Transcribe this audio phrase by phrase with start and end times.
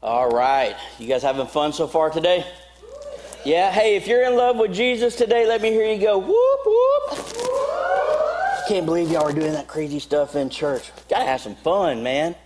[0.00, 0.76] All right.
[1.00, 2.46] You guys having fun so far today?
[3.44, 3.72] Yeah.
[3.72, 7.18] Hey, if you're in love with Jesus today, let me hear you go whoop whoop.
[8.60, 10.92] I can't believe y'all are doing that crazy stuff in church.
[11.08, 12.36] Gotta have some fun, man.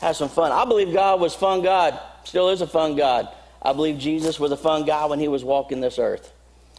[0.00, 0.52] Have some fun.
[0.52, 1.98] I believe God was fun God.
[2.22, 3.28] Still is a fun God.
[3.60, 6.32] I believe Jesus was a fun guy when he was walking this earth.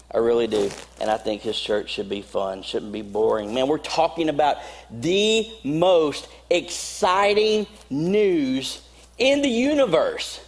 [0.10, 0.70] I really do.
[1.02, 3.54] And I think his church should be fun, shouldn't be boring.
[3.54, 4.58] Man, we're talking about
[4.90, 8.82] the most exciting news
[9.18, 10.40] in the universe.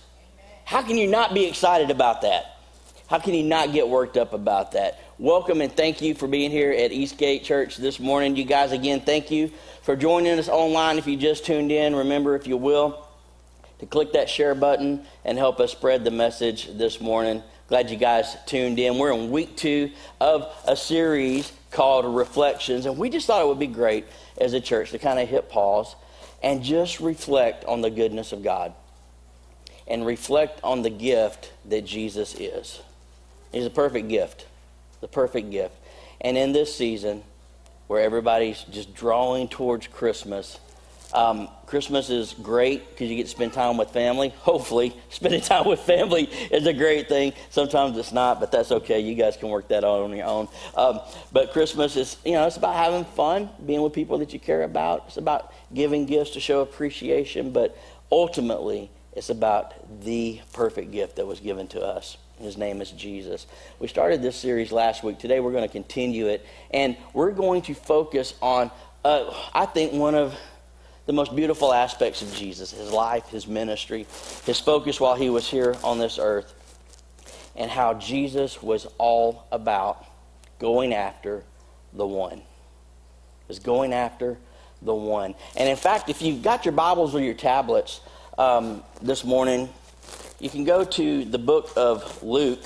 [0.63, 2.57] How can you not be excited about that?
[3.07, 4.99] How can you not get worked up about that?
[5.19, 8.35] Welcome and thank you for being here at Eastgate Church this morning.
[8.35, 9.51] You guys, again, thank you
[9.83, 10.97] for joining us online.
[10.97, 13.07] If you just tuned in, remember, if you will,
[13.79, 17.43] to click that share button and help us spread the message this morning.
[17.67, 18.97] Glad you guys tuned in.
[18.97, 23.59] We're in week two of a series called Reflections, and we just thought it would
[23.59, 24.05] be great
[24.39, 25.95] as a church to kind of hit pause
[26.41, 28.73] and just reflect on the goodness of God
[29.87, 32.81] and reflect on the gift that Jesus is.
[33.51, 34.45] He's a perfect gift,
[35.01, 35.75] the perfect gift.
[36.21, 37.23] And in this season,
[37.87, 40.59] where everybody's just drawing towards Christmas,
[41.15, 44.29] um, Christmas is great because you get to spend time with family.
[44.39, 47.33] Hopefully, spending time with family is a great thing.
[47.49, 48.99] Sometimes it's not, but that's okay.
[48.99, 50.47] You guys can work that out on your own.
[50.75, 50.99] Um,
[51.31, 54.63] but Christmas is, you know, it's about having fun, being with people that you care
[54.63, 55.05] about.
[55.07, 57.77] It's about giving gifts to show appreciation, but
[58.11, 62.17] ultimately, it's about the perfect gift that was given to us.
[62.39, 63.47] His name is Jesus.
[63.79, 65.19] We started this series last week.
[65.19, 68.69] Today, we're going to continue it, and we're going to focus on,
[69.05, 70.35] uh, I think, one of
[71.05, 74.05] the most beautiful aspects of Jesus his life, his ministry,
[74.45, 76.53] his focus while he was here on this earth,
[77.55, 80.05] and how Jesus was all about
[80.59, 81.43] going after
[81.93, 82.41] the one.
[83.47, 84.37] Was going after
[84.81, 85.35] the one.
[85.55, 88.01] And in fact, if you've got your Bibles or your tablets
[88.37, 89.69] um, this morning,
[90.39, 92.63] you can go to the book of Luke,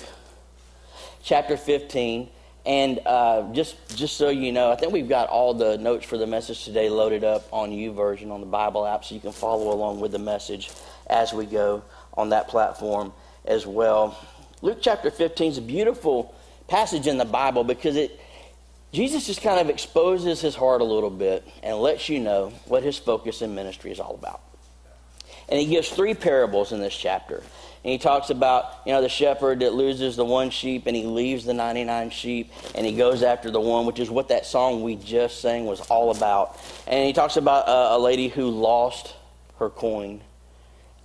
[1.22, 2.30] chapter 15.
[2.66, 6.18] And uh, just just so you know, I think we've got all the notes for
[6.18, 9.74] the message today loaded up on YouVersion on the Bible app, so you can follow
[9.74, 10.70] along with the message
[11.08, 11.82] as we go
[12.16, 13.14] on that platform
[13.46, 14.18] as well.
[14.62, 16.36] Luke chapter 15 is a beautiful
[16.68, 18.20] passage in the Bible because it
[18.92, 22.84] Jesus just kind of exposes his heart a little bit and lets you know what
[22.84, 24.42] his focus in ministry is all about.
[25.48, 27.44] And he gives three parables in this chapter.
[27.84, 31.04] And he talks about, you know, the shepherd that loses the one sheep and he
[31.04, 34.84] leaves the 99 sheep and he goes after the one, which is what that song
[34.84, 36.60] we just sang was all about.
[36.88, 39.16] And he talks about a, a lady who lost
[39.60, 40.22] her coin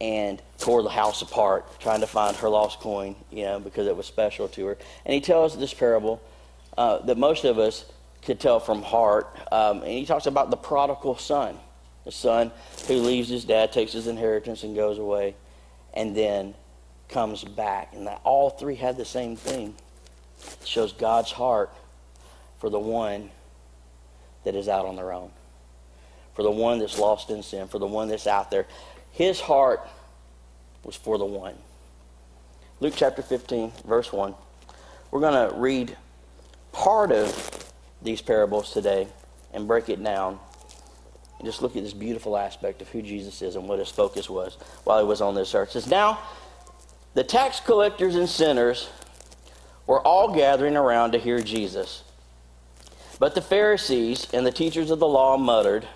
[0.01, 3.97] and tore the house apart trying to find her lost coin, you know, because it
[3.97, 4.79] was special to her.
[5.05, 6.21] And he tells this parable
[6.77, 7.85] uh, that most of us
[8.23, 9.29] could tell from heart.
[9.53, 11.57] Um, and he talks about the prodigal son,
[12.05, 12.51] the son
[12.89, 15.37] who leaves his dad, takes his inheritance, and goes away.
[15.93, 16.55] And then
[17.09, 17.93] comes back.
[17.95, 19.75] And that all three had the same thing.
[20.61, 21.71] It shows God's heart
[22.59, 23.31] for the one
[24.45, 25.31] that is out on their own,
[26.35, 28.67] for the one that's lost in sin, for the one that's out there.
[29.13, 29.81] His heart
[30.83, 31.55] was for the one.
[32.81, 34.35] Luke chapter 15, verse 1.
[35.11, 35.97] We're going to read
[36.73, 37.73] part of
[38.03, 39.07] these parables today
[39.53, 40.39] and break it down
[41.39, 44.29] and just look at this beautiful aspect of who Jesus is and what his focus
[44.29, 45.71] was while he was on this earth.
[45.71, 46.19] It says, Now
[47.15, 48.89] the tax collectors and sinners
[49.87, 52.03] were all gathering around to hear Jesus.
[53.19, 55.87] But the Pharisees and the teachers of the law muttered,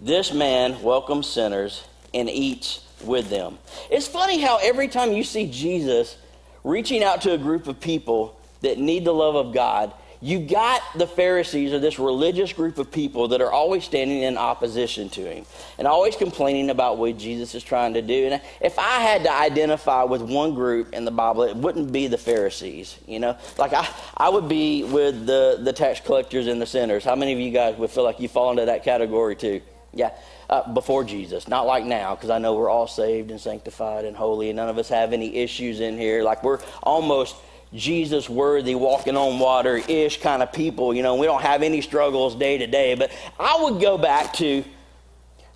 [0.00, 3.58] This man welcomes sinners and eats with them.
[3.90, 6.16] It's funny how every time you see Jesus
[6.64, 10.82] reaching out to a group of people that need the love of God, you got
[10.96, 15.20] the Pharisees or this religious group of people that are always standing in opposition to
[15.20, 15.44] him
[15.78, 18.26] and always complaining about what Jesus is trying to do.
[18.26, 22.08] And if I had to identify with one group in the Bible, it wouldn't be
[22.08, 22.98] the Pharisees.
[23.06, 27.04] You know, like I, I would be with the, the tax collectors and the sinners.
[27.04, 29.60] How many of you guys would feel like you fall into that category too?
[29.94, 30.10] Yeah.
[30.50, 34.16] Uh, before Jesus, not like now, because I know we're all saved and sanctified and
[34.16, 36.22] holy, and none of us have any issues in here.
[36.22, 37.36] Like we're almost
[37.74, 40.94] Jesus worthy, walking on water ish kind of people.
[40.94, 42.94] You know, we don't have any struggles day to day.
[42.94, 44.64] But I would go back to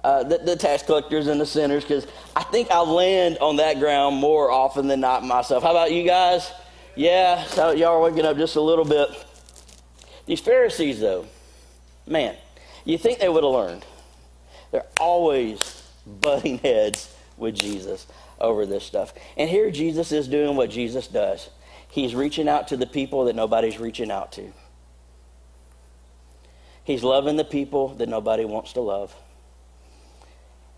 [0.04, 3.78] uh, the, the, tax collectors and the sinners because I think I land on that
[3.78, 5.62] ground more often than not myself.
[5.62, 6.50] How about you guys?
[6.96, 9.08] Yeah, so y'all are waking up just a little bit.
[10.26, 11.26] These Pharisees, though,
[12.06, 12.34] man,
[12.84, 13.86] you think they would have learned.
[14.72, 18.06] They're always butting heads with Jesus
[18.40, 19.14] over this stuff.
[19.36, 21.48] And here Jesus is doing what Jesus does.
[21.92, 24.50] He's reaching out to the people that nobody's reaching out to.
[26.84, 29.14] He's loving the people that nobody wants to love.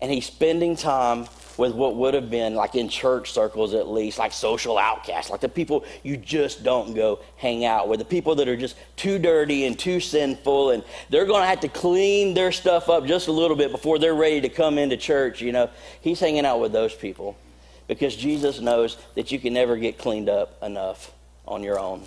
[0.01, 1.25] and he's spending time
[1.57, 5.39] with what would have been like in church circles at least like social outcasts like
[5.39, 9.17] the people you just don't go hang out with the people that are just too
[9.17, 13.29] dirty and too sinful and they're going to have to clean their stuff up just
[13.29, 15.69] a little bit before they're ready to come into church you know
[16.01, 17.37] he's hanging out with those people
[17.87, 21.11] because jesus knows that you can never get cleaned up enough
[21.47, 22.01] on your own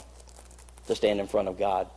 [0.86, 1.88] to stand in front of god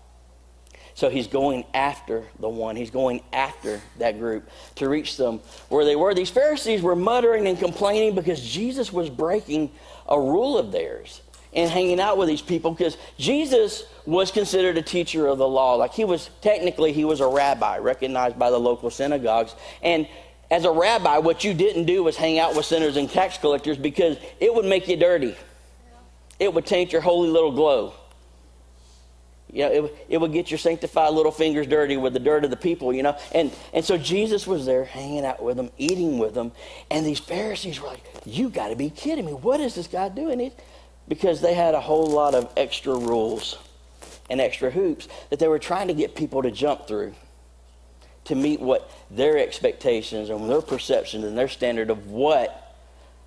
[0.93, 2.75] so he's going after the one.
[2.75, 5.39] He's going after that group to reach them
[5.69, 6.13] where they were.
[6.13, 9.71] These Pharisees were muttering and complaining because Jesus was breaking
[10.07, 11.21] a rule of theirs
[11.53, 15.75] and hanging out with these people because Jesus was considered a teacher of the law.
[15.75, 19.55] Like he was, technically, he was a rabbi recognized by the local synagogues.
[19.81, 20.07] And
[20.51, 23.77] as a rabbi, what you didn't do was hang out with sinners and tax collectors
[23.77, 25.33] because it would make you dirty.
[26.39, 27.93] It would taint your holy little glow.
[29.49, 32.49] You know, it, it would get your sanctified little fingers dirty with the dirt of
[32.49, 33.17] the people, you know.
[33.33, 36.51] And, and so Jesus was there hanging out with them, eating with them.
[36.89, 39.33] And these Pharisees were like, You got to be kidding me.
[39.33, 40.51] What is this guy doing?
[41.07, 43.57] because they had a whole lot of extra rules
[44.29, 47.13] and extra hoops that they were trying to get people to jump through
[48.25, 52.75] to meet what their expectations and their perceptions and their standard of what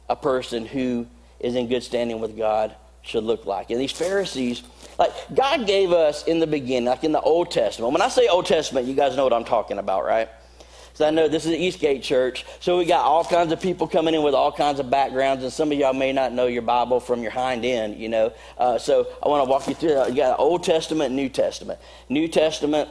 [0.09, 1.07] a person who
[1.41, 3.71] is in good standing with God should look like.
[3.71, 4.63] And these Pharisees,
[4.99, 7.93] like God gave us in the beginning, like in the Old Testament.
[7.93, 10.29] When I say Old Testament, you guys know what I'm talking about, right?
[10.95, 14.15] So I know this is Eastgate Church, so we got all kinds of people coming
[14.15, 17.01] in with all kinds of backgrounds, and some of y'all may not know your Bible
[17.01, 18.33] from your hind end, you know.
[18.57, 20.11] Uh, so I want to walk you through that.
[20.11, 21.81] You got Old Testament, New Testament.
[22.09, 22.89] New Testament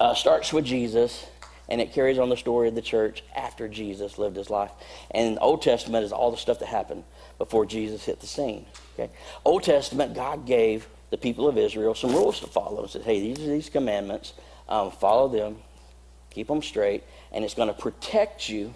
[0.00, 1.26] uh, starts with Jesus,
[1.68, 4.70] and it carries on the story of the church after Jesus lived his life.
[5.10, 7.04] And Old Testament is all the stuff that happened
[7.38, 8.66] before Jesus hit the scene.
[8.94, 9.10] Okay?
[9.44, 13.20] Old Testament, God gave the people of Israel some rules to follow and said, hey,
[13.20, 14.32] these are these commandments.
[14.68, 15.56] Um, follow them,
[16.30, 18.74] keep them straight, and it's going to protect you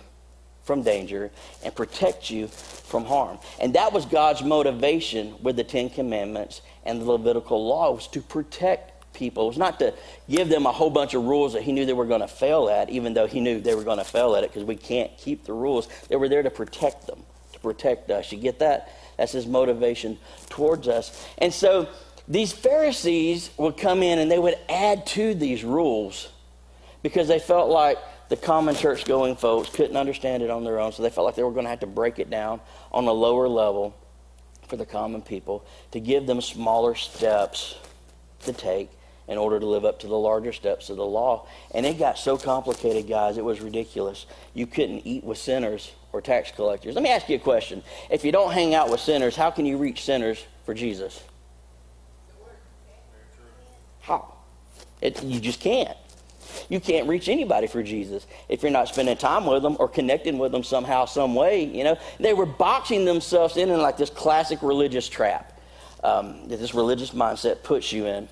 [0.62, 1.30] from danger
[1.64, 3.38] and protect you from harm.
[3.60, 8.20] And that was God's motivation with the Ten Commandments and the Levitical law was to
[8.20, 9.44] protect people.
[9.44, 9.94] It was not to
[10.28, 12.68] give them a whole bunch of rules that he knew they were going to fail
[12.68, 15.16] at, even though he knew they were going to fail at it because we can't
[15.18, 15.88] keep the rules.
[16.08, 17.22] They were there to protect them,
[17.52, 18.32] to protect us.
[18.32, 18.92] You get that?
[19.16, 20.18] That's his motivation
[20.48, 21.26] towards us.
[21.38, 21.88] And so
[22.26, 26.28] these Pharisees would come in and they would add to these rules
[27.02, 27.98] because they felt like
[28.28, 30.92] the common church going folks couldn't understand it on their own.
[30.92, 32.60] So they felt like they were going to have to break it down
[32.92, 33.96] on a lower level
[34.68, 37.76] for the common people to give them smaller steps
[38.44, 38.88] to take
[39.30, 41.46] in order to live up to the larger steps of the law.
[41.72, 44.26] And it got so complicated, guys, it was ridiculous.
[44.54, 46.96] You couldn't eat with sinners or tax collectors.
[46.96, 47.84] Let me ask you a question.
[48.10, 51.22] If you don't hang out with sinners, how can you reach sinners for Jesus?
[54.00, 54.34] How?
[55.00, 55.96] It, you just can't.
[56.68, 60.38] You can't reach anybody for Jesus if you're not spending time with them or connecting
[60.38, 61.64] with them somehow, some way.
[61.64, 65.60] You know, they were boxing themselves in in like this classic religious trap
[66.02, 68.28] um, that this religious mindset puts you in,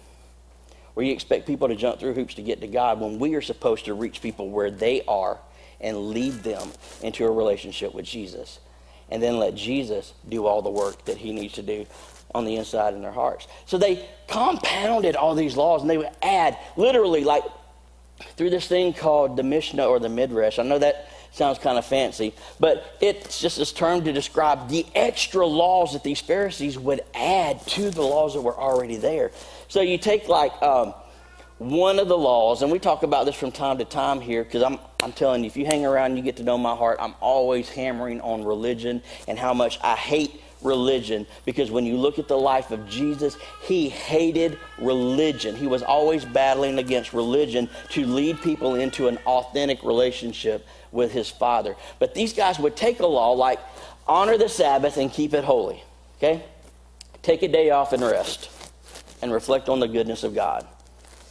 [0.99, 3.41] where you expect people to jump through hoops to get to God when we are
[3.41, 5.39] supposed to reach people where they are
[5.81, 6.73] and lead them
[7.05, 8.59] into a relationship with Jesus.
[9.09, 11.87] And then let Jesus do all the work that he needs to do
[12.35, 13.47] on the inside in their hearts.
[13.67, 17.45] So they compounded all these laws and they would add, literally, like
[18.37, 20.59] through this thing called the Mishnah or the Midrash.
[20.59, 24.85] I know that sounds kind of fancy, but it's just this term to describe the
[24.97, 29.31] extra laws that these Pharisees would add to the laws that were already there.
[29.69, 30.95] So you take like um,
[31.59, 34.63] one of the laws, and we talk about this from time to time here because
[34.63, 36.99] I'm, I'm telling you, if you hang around and you get to know my heart,
[37.01, 42.19] I'm always hammering on religion and how much I hate religion because when you look
[42.19, 45.55] at the life of Jesus, he hated religion.
[45.55, 51.29] He was always battling against religion to lead people into an authentic relationship with his
[51.29, 51.77] Father.
[51.99, 53.61] But these guys would take a law like
[54.07, 55.85] honor the Sabbath and keep it holy.
[56.17, 56.43] Okay?
[57.23, 58.51] Take a day off and rest
[59.23, 60.67] and reflect on the goodness of God.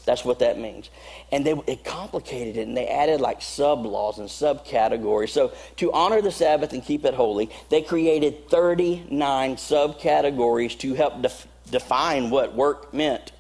[0.08, 0.89] That's what that means.
[1.34, 5.29] And they it complicated it, and they added like sub laws and subcategories.
[5.29, 11.22] So to honor the Sabbath and keep it holy, they created 39 subcategories to help
[11.22, 13.34] def- define what work meant.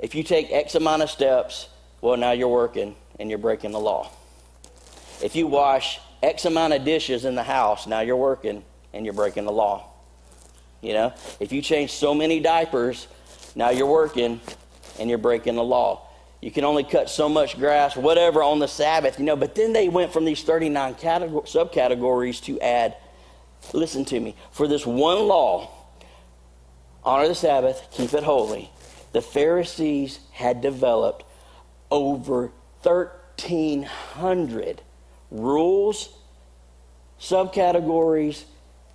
[0.00, 1.68] If you take X amount of steps,
[2.00, 4.10] well, now you're working and you're breaking the law.
[5.22, 9.14] If you wash X amount of dishes in the house, now you're working and you're
[9.14, 9.93] breaking the law.
[10.84, 13.08] You know, if you change so many diapers,
[13.54, 14.38] now you're working
[15.00, 16.06] and you're breaking the law.
[16.42, 19.34] You can only cut so much grass, whatever, on the Sabbath, you know.
[19.34, 22.96] But then they went from these 39 categor- subcategories to add,
[23.72, 25.70] listen to me, for this one law,
[27.02, 28.70] honor the Sabbath, keep it holy,
[29.12, 31.24] the Pharisees had developed
[31.90, 34.82] over 1,300
[35.30, 36.10] rules,
[37.18, 38.44] subcategories,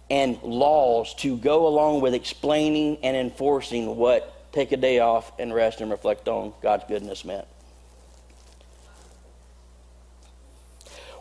[0.10, 5.54] and laws to go along with explaining and enforcing what take a day off and
[5.54, 7.48] rest and reflect on God's goodness meant.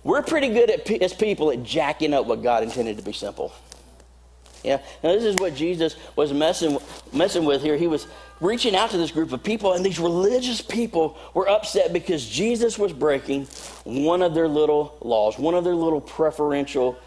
[0.02, 3.52] We're pretty good at, as people at jacking up what God intended to be simple.
[4.64, 4.80] Yeah.
[5.02, 6.78] Now this is what Jesus was messing
[7.12, 7.76] messing with here.
[7.76, 8.06] He was
[8.40, 12.78] reaching out to this group of people, and these religious people were upset because Jesus
[12.78, 13.46] was breaking
[13.84, 16.98] one of their little laws, one of their little preferential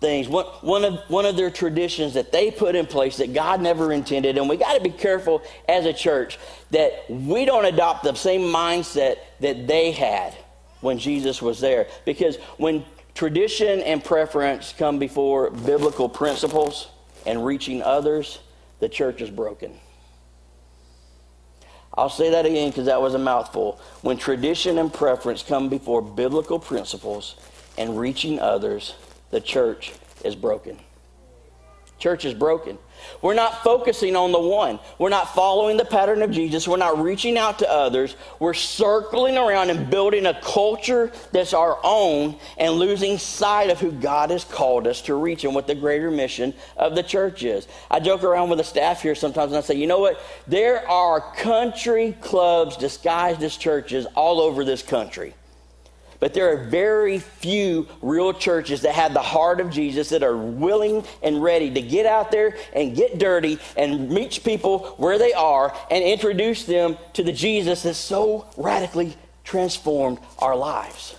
[0.00, 3.60] things, one, one, of, one of their traditions that they put in place that God
[3.60, 4.36] never intended.
[4.36, 6.38] And we got to be careful as a church
[6.70, 10.34] that we don't adopt the same mindset that they had
[10.80, 11.86] when Jesus was there.
[12.04, 12.84] Because when
[13.14, 16.88] tradition and preference come before biblical principles
[17.24, 18.40] and reaching others,
[18.80, 19.72] the church is broken.
[21.94, 23.80] I'll say that again because that was a mouthful.
[24.02, 27.36] When tradition and preference come before biblical principles
[27.78, 28.94] and reaching others,
[29.30, 29.92] the church
[30.24, 30.78] is broken.
[31.98, 32.78] Church is broken.
[33.22, 34.78] We're not focusing on the one.
[34.98, 36.68] We're not following the pattern of Jesus.
[36.68, 38.16] We're not reaching out to others.
[38.38, 43.92] We're circling around and building a culture that's our own and losing sight of who
[43.92, 47.66] God has called us to reach and what the greater mission of the church is.
[47.90, 50.20] I joke around with the staff here sometimes and I say, you know what?
[50.46, 55.34] There are country clubs disguised as churches all over this country.
[56.20, 60.36] But there are very few real churches that have the heart of Jesus that are
[60.36, 65.32] willing and ready to get out there and get dirty and reach people where they
[65.32, 71.16] are and introduce them to the Jesus that so radically transformed our lives.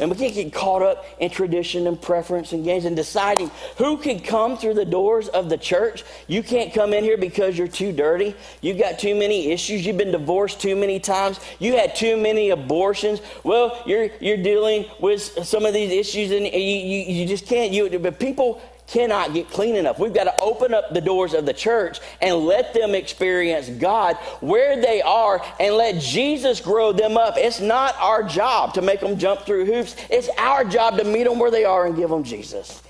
[0.00, 3.96] And we can't get caught up in tradition and preference and games and deciding who
[3.96, 6.04] can come through the doors of the church.
[6.26, 8.34] You can't come in here because you're too dirty.
[8.60, 9.84] You've got too many issues.
[9.84, 11.40] You've been divorced too many times.
[11.58, 13.20] You had too many abortions.
[13.44, 17.72] Well, you're, you're dealing with some of these issues and you, you, you just can't.
[17.72, 19.98] You, but people cannot get clean enough.
[19.98, 24.16] We've got to open up the doors of the church and let them experience God
[24.40, 27.34] where they are and let Jesus grow them up.
[27.36, 31.24] It's not our job to make them jump through hoops, it's our job to meet
[31.24, 32.82] them where they are and give them Jesus.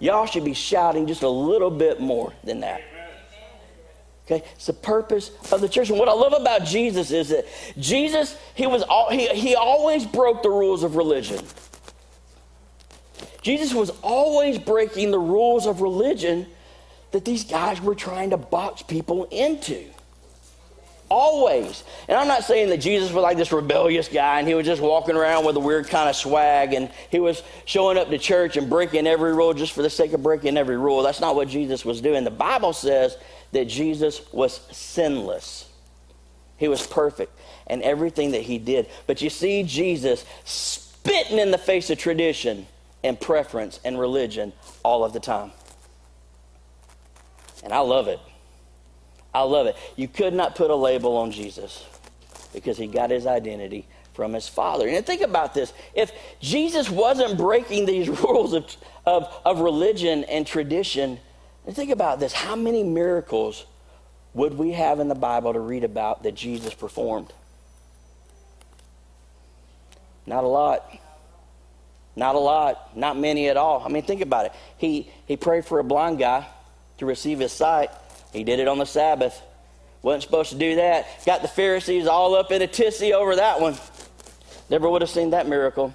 [0.00, 2.82] Y'all should be shouting just a little bit more than that.
[4.30, 5.88] Okay, it's the purpose of the church.
[5.88, 7.46] And what I love about Jesus is that
[7.78, 11.42] Jesus, he was all, he, he always broke the rules of religion.
[13.42, 16.46] Jesus was always breaking the rules of religion
[17.12, 19.84] that these guys were trying to box people into.
[21.10, 21.84] Always.
[22.06, 24.82] And I'm not saying that Jesus was like this rebellious guy and he was just
[24.82, 28.58] walking around with a weird kind of swag and he was showing up to church
[28.58, 31.02] and breaking every rule just for the sake of breaking every rule.
[31.02, 32.24] That's not what Jesus was doing.
[32.24, 33.16] The Bible says
[33.52, 35.66] that Jesus was sinless,
[36.58, 37.32] he was perfect
[37.68, 38.88] in everything that he did.
[39.06, 42.66] But you see Jesus spitting in the face of tradition
[43.04, 44.52] and preference and religion
[44.82, 45.52] all of the time.
[47.62, 48.20] And I love it.
[49.34, 49.76] I love it.
[49.96, 51.84] You could not put a label on Jesus
[52.52, 54.88] because he got his identity from his father.
[54.88, 58.76] And think about this if Jesus wasn't breaking these rules of,
[59.06, 61.20] of, of religion and tradition,
[61.66, 63.66] and think about this how many miracles
[64.34, 67.32] would we have in the Bible to read about that Jesus performed?
[70.26, 70.98] Not a lot.
[72.18, 73.80] Not a lot, not many at all.
[73.86, 74.52] I mean, think about it.
[74.76, 76.48] He, he prayed for a blind guy
[76.96, 77.90] to receive his sight.
[78.32, 79.40] He did it on the Sabbath.
[80.02, 81.06] Wasn't supposed to do that.
[81.24, 83.76] Got the Pharisees all up in a tizzy over that one.
[84.68, 85.94] Never would have seen that miracle.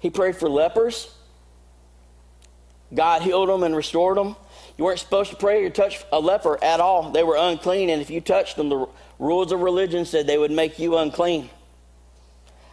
[0.00, 1.10] He prayed for lepers.
[2.92, 4.36] God healed them and restored them.
[4.76, 7.10] You weren't supposed to pray or touch a leper at all.
[7.10, 8.86] They were unclean, and if you touched them, the
[9.18, 11.48] rules of religion said they would make you unclean.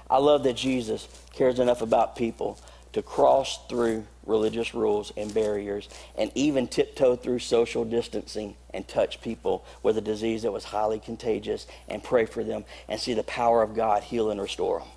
[0.09, 2.59] I love that Jesus cares enough about people
[2.93, 9.21] to cross through religious rules and barriers and even tiptoe through social distancing and touch
[9.21, 13.23] people with a disease that was highly contagious and pray for them and see the
[13.23, 14.87] power of God heal and restore them.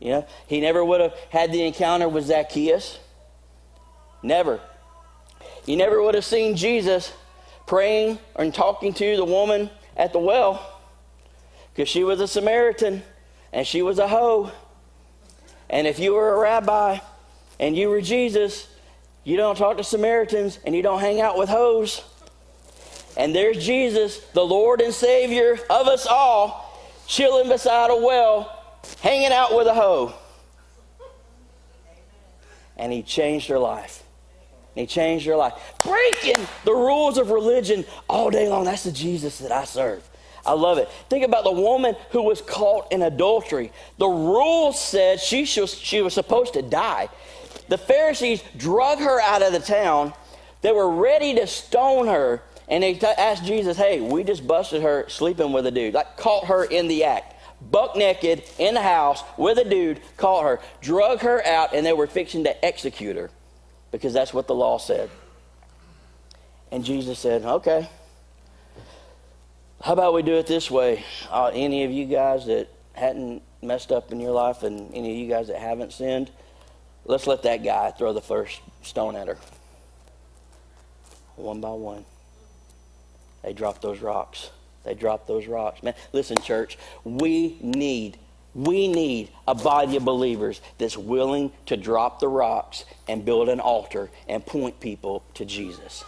[0.00, 2.98] You know, he never would have had the encounter with Zacchaeus.
[4.22, 4.60] Never.
[5.64, 7.12] He never would have seen Jesus
[7.66, 10.80] praying and talking to the woman at the well
[11.72, 13.02] because she was a Samaritan
[13.52, 14.50] and she was a hoe
[15.72, 16.98] and if you were a rabbi
[17.58, 18.68] and you were Jesus,
[19.24, 22.04] you don't talk to Samaritans and you don't hang out with hoes.
[23.16, 29.32] And there's Jesus, the Lord and Savior of us all, chilling beside a well, hanging
[29.32, 30.14] out with a hoe.
[32.76, 34.02] And he changed her life.
[34.74, 35.54] He changed her life.
[35.84, 38.64] Breaking the rules of religion all day long.
[38.64, 40.06] That's the Jesus that I serve.
[40.44, 40.88] I love it.
[41.08, 43.72] Think about the woman who was caught in adultery.
[43.98, 47.08] The rule said she, she was supposed to die.
[47.68, 50.12] The Pharisees drug her out of the town.
[50.62, 52.42] They were ready to stone her.
[52.68, 55.94] And they t- asked Jesus, hey, we just busted her sleeping with a dude.
[55.94, 57.34] Like, caught her in the act.
[57.70, 61.92] Buck naked in the house with a dude, caught her, drug her out, and they
[61.92, 63.30] were fixing to execute her
[63.90, 65.10] because that's what the law said.
[66.72, 67.88] And Jesus said, okay,
[69.82, 71.04] how about we do it this way?
[71.28, 75.16] Uh, any of you guys that hadn't messed up in your life and any of
[75.16, 76.30] you guys that haven't sinned,
[77.04, 79.38] let's let that guy throw the first stone at her.
[81.34, 82.04] One by one.
[83.42, 84.50] They dropped those rocks.
[84.84, 85.82] They dropped those rocks.
[85.82, 88.18] Man, listen, church, we need,
[88.54, 93.58] we need a body of believers that's willing to drop the rocks and build an
[93.58, 96.04] altar and point people to Jesus.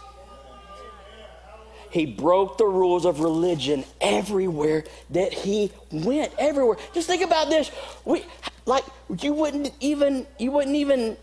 [1.95, 6.33] He broke the rules of religion everywhere that he went.
[6.37, 6.75] Everywhere.
[6.93, 7.71] Just think about this.
[8.03, 8.25] We
[8.65, 8.83] like
[9.21, 11.15] you wouldn't even you wouldn't even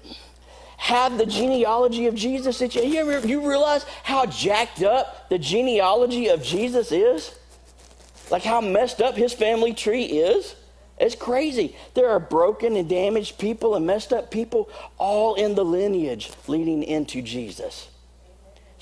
[0.78, 5.38] have the genealogy of Jesus that you, you, ever, you realize how jacked up the
[5.38, 7.38] genealogy of Jesus is?
[8.30, 10.56] Like how messed up his family tree is?
[10.96, 11.76] It's crazy.
[11.92, 16.82] There are broken and damaged people and messed up people all in the lineage leading
[16.82, 17.88] into Jesus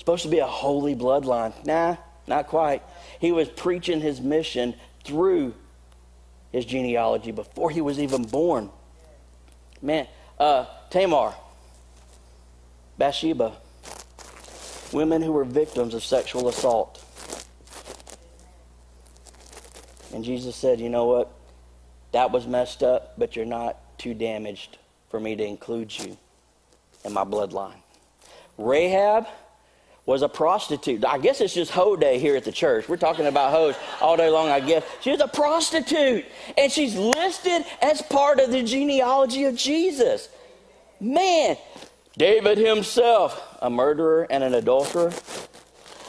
[0.01, 1.53] supposed to be a holy bloodline.
[1.63, 2.81] Nah, not quite.
[3.19, 5.53] He was preaching his mission through
[6.51, 8.71] his genealogy before he was even born.
[9.79, 10.07] Man,
[10.39, 11.35] uh, Tamar,
[12.97, 13.53] Bathsheba,
[14.91, 17.03] women who were victims of sexual assault.
[20.15, 21.31] And Jesus said, You know what?
[22.11, 24.79] That was messed up, but you're not too damaged
[25.09, 26.17] for me to include you
[27.05, 27.77] in my bloodline.
[28.57, 29.27] Rahab,
[30.05, 31.05] was a prostitute.
[31.05, 32.89] I guess it's just hoe day here at the church.
[32.89, 34.83] We're talking about hoes all day long, I guess.
[35.01, 36.25] She was a prostitute,
[36.57, 40.29] and she's listed as part of the genealogy of Jesus.
[40.99, 41.57] Man,
[42.17, 45.13] David himself, a murderer and an adulterer,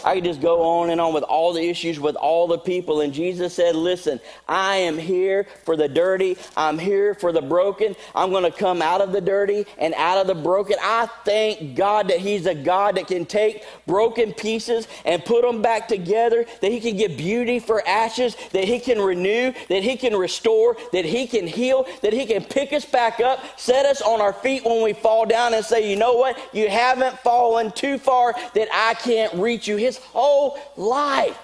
[0.05, 3.01] I could just go on and on with all the issues with all the people.
[3.01, 6.37] And Jesus said, Listen, I am here for the dirty.
[6.57, 7.95] I'm here for the broken.
[8.15, 10.77] I'm going to come out of the dirty and out of the broken.
[10.81, 15.63] I thank God that He's a God that can take broken pieces and put them
[15.63, 19.97] back together, that He can give beauty for ashes, that He can renew, that He
[19.97, 24.03] can restore, that He can heal, that He can pick us back up, set us
[24.03, 26.39] on our feet when we fall down, and say, You know what?
[26.53, 29.77] You haven't fallen too far that I can't reach you.
[29.77, 31.39] His his whole life,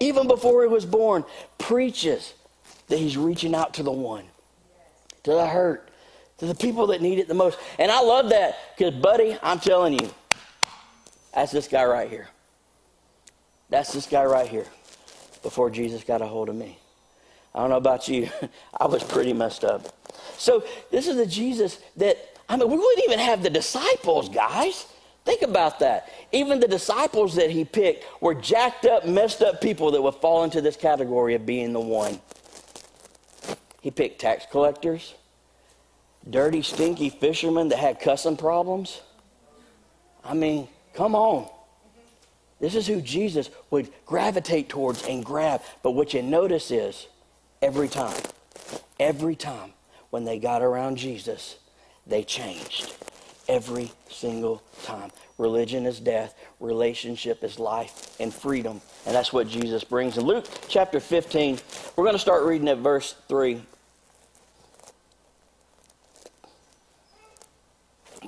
[0.00, 1.24] even before he was born,
[1.58, 2.34] preaches
[2.88, 4.24] that he's reaching out to the one,
[5.22, 5.88] to the hurt,
[6.38, 7.58] to the people that need it the most.
[7.78, 10.10] And I love that because, buddy, I'm telling you,
[11.34, 12.28] that's this guy right here.
[13.70, 14.66] That's this guy right here
[15.42, 16.78] before Jesus got a hold of me.
[17.54, 18.28] I don't know about you.
[18.80, 19.94] I was pretty messed up.
[20.38, 24.86] So, this is the Jesus that, I mean, we wouldn't even have the disciples, guys.
[25.24, 26.12] Think about that.
[26.32, 30.44] Even the disciples that he picked were jacked up, messed up people that would fall
[30.44, 32.20] into this category of being the one.
[33.80, 35.14] He picked tax collectors,
[36.28, 39.00] dirty, stinky fishermen that had cussing problems.
[40.22, 41.48] I mean, come on.
[42.60, 45.62] This is who Jesus would gravitate towards and grab.
[45.82, 47.06] But what you notice is
[47.62, 48.16] every time,
[49.00, 49.72] every time
[50.10, 51.56] when they got around Jesus,
[52.06, 52.94] they changed
[53.48, 55.10] every single time.
[55.38, 58.80] Religion is death, relationship is life and freedom.
[59.06, 60.16] And that's what Jesus brings.
[60.16, 61.58] In Luke chapter 15,
[61.96, 63.60] we're going to start reading at verse 3.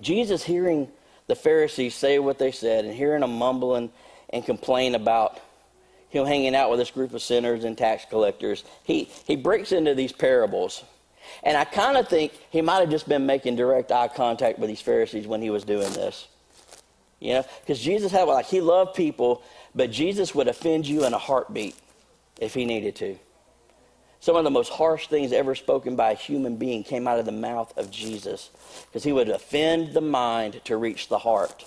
[0.01, 0.89] Jesus, hearing
[1.27, 3.91] the Pharisees say what they said and hearing them mumbling
[4.31, 5.41] and complain about
[6.09, 9.95] him hanging out with this group of sinners and tax collectors, he, he breaks into
[9.95, 10.85] these parables.
[11.43, 14.69] And I kind of think he might have just been making direct eye contact with
[14.69, 16.29] these Pharisees when he was doing this.
[17.21, 19.43] You know, because Jesus had, like, he loved people,
[19.75, 21.75] but Jesus would offend you in a heartbeat
[22.41, 23.19] if he needed to.
[24.21, 27.27] Some of the most harsh things ever spoken by a human being came out of
[27.27, 28.51] the mouth of Jesus
[28.87, 31.65] because he would offend the mind to reach the heart.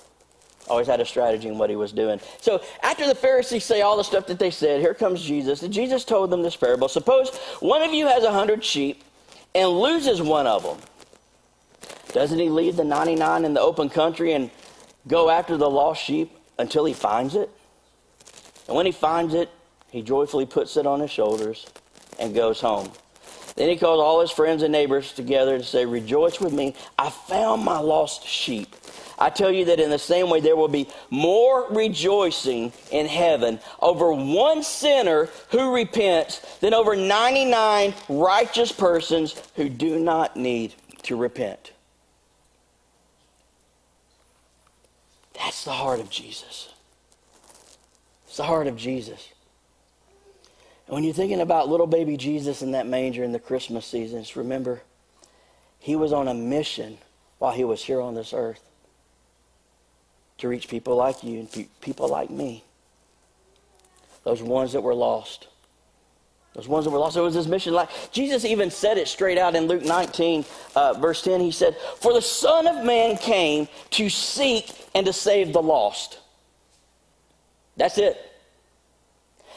[0.68, 2.20] Always had a strategy in what he was doing.
[2.42, 5.64] So after the Pharisees say all the stuff that they said, here comes Jesus.
[5.64, 6.90] And Jesus told them this parable.
[6.90, 9.04] Suppose one of you has a hundred sheep
[9.56, 10.78] and loses one of them,
[12.14, 14.50] doesn't he leave the 99 in the open country and
[15.08, 17.50] go after the lost sheep until he finds it?
[18.68, 19.50] And when he finds it,
[19.92, 21.66] he joyfully puts it on his shoulders
[22.20, 22.92] and goes home.
[23.56, 27.10] Then he calls all his friends and neighbors together to say, Rejoice with me, I
[27.10, 28.76] found my lost sheep.
[29.20, 33.60] I tell you that in the same way, there will be more rejoicing in heaven
[33.82, 41.18] over one sinner who repents than over 99 righteous persons who do not need to
[41.18, 41.74] repent.
[45.34, 46.74] That's the heart of Jesus.
[48.26, 49.34] It's the heart of Jesus.
[50.88, 54.38] And when you're thinking about little baby Jesus in that manger in the Christmas seasons,
[54.38, 54.82] remember,
[55.78, 57.00] he was on a mission
[57.38, 58.69] while he was here on this earth
[60.40, 62.64] to reach people like you and people like me.
[64.24, 65.48] Those ones that were lost.
[66.54, 67.16] Those ones that were lost.
[67.16, 67.74] It was his mission.
[67.74, 71.42] Like Jesus even said it straight out in Luke 19, uh, verse 10.
[71.42, 76.20] He said, For the Son of Man came to seek and to save the lost.
[77.78, 78.18] That's it.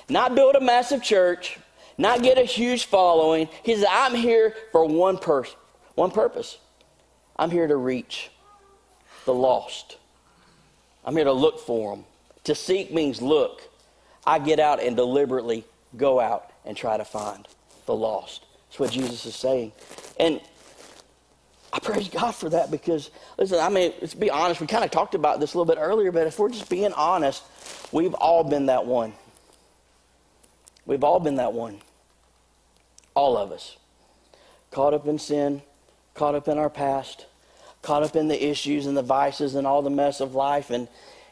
[0.08, 1.58] Not build a massive church,
[1.96, 3.48] not get a huge following.
[3.62, 5.56] He said, I'm here for one person,
[5.94, 6.58] one purpose.
[7.36, 8.30] I'm here to reach
[9.24, 9.96] the lost.
[11.04, 12.04] I'm here to look for them.
[12.44, 13.62] To seek means look.
[14.26, 15.64] I get out and deliberately
[15.96, 17.46] go out and try to find
[17.86, 18.44] the lost.
[18.68, 19.72] That's what Jesus is saying.
[20.18, 20.40] And
[21.72, 24.60] I praise God for that because, listen, I mean, let's be honest.
[24.60, 26.92] We kind of talked about this a little bit earlier, but if we're just being
[26.92, 27.42] honest,
[27.92, 29.14] we've all been that one.
[30.84, 31.80] We've all been that one.
[33.14, 33.76] All of us.
[34.70, 35.62] Caught up in sin,
[36.14, 37.26] caught up in our past,
[37.82, 40.70] caught up in the issues and the vices and all the mess of life.
[40.70, 40.88] And,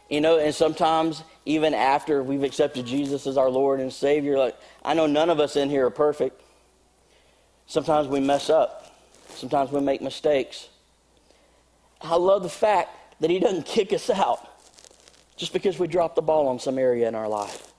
[0.08, 4.56] you know, and sometimes even after we've accepted Jesus as our Lord and Savior, like,
[4.84, 6.42] I know none of us in here are perfect.
[7.66, 8.92] Sometimes we mess up,
[9.28, 10.68] sometimes we make mistakes.
[12.02, 14.46] I love the fact that He doesn't kick us out
[15.36, 17.72] just because we dropped the ball on some area in our life.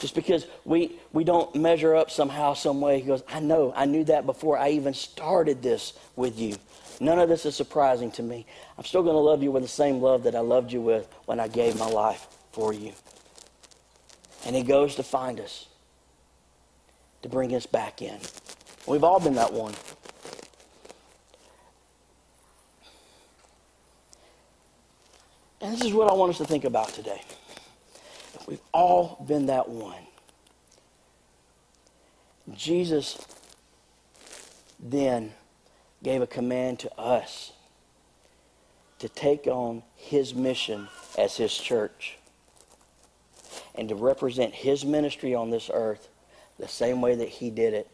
[0.00, 3.00] Just because we, we don't measure up somehow, some way.
[3.00, 6.56] He goes, I know, I knew that before I even started this with you.
[6.98, 8.46] None of this is surprising to me.
[8.78, 11.08] I'm still going to love you with the same love that I loved you with
[11.26, 12.92] when I gave my life for you.
[14.46, 15.66] And He goes to find us,
[17.22, 18.18] to bring us back in.
[18.86, 19.74] We've all been that one.
[25.60, 27.22] And this is what I want us to think about today.
[28.46, 29.98] We've all been that one.
[32.54, 33.18] Jesus
[34.78, 35.32] then
[36.02, 37.52] gave a command to us
[38.98, 42.18] to take on his mission as his church
[43.74, 46.08] and to represent his ministry on this earth
[46.58, 47.88] the same way that he did it.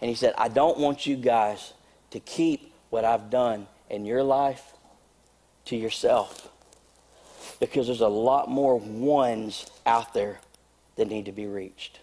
[0.00, 1.72] And he said, I don't want you guys
[2.10, 4.74] to keep what I've done in your life
[5.66, 6.48] to yourself
[7.58, 10.40] because there's a lot more ones out there
[10.96, 12.00] that need to be reached.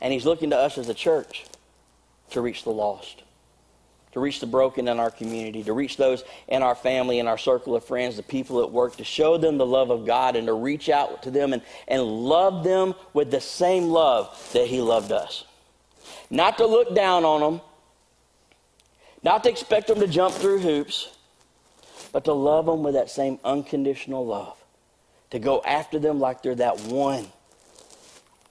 [0.00, 1.46] And he's looking to us as a church
[2.34, 3.22] to reach the lost,
[4.12, 7.38] to reach the broken in our community, to reach those in our family, in our
[7.38, 10.46] circle of friends, the people at work, to show them the love of God and
[10.46, 14.80] to reach out to them and, and love them with the same love that he
[14.80, 15.44] loved us.
[16.30, 17.60] Not to look down on them,
[19.22, 21.16] not to expect them to jump through hoops,
[22.12, 24.56] but to love them with that same unconditional love.
[25.30, 27.26] To go after them like they're that one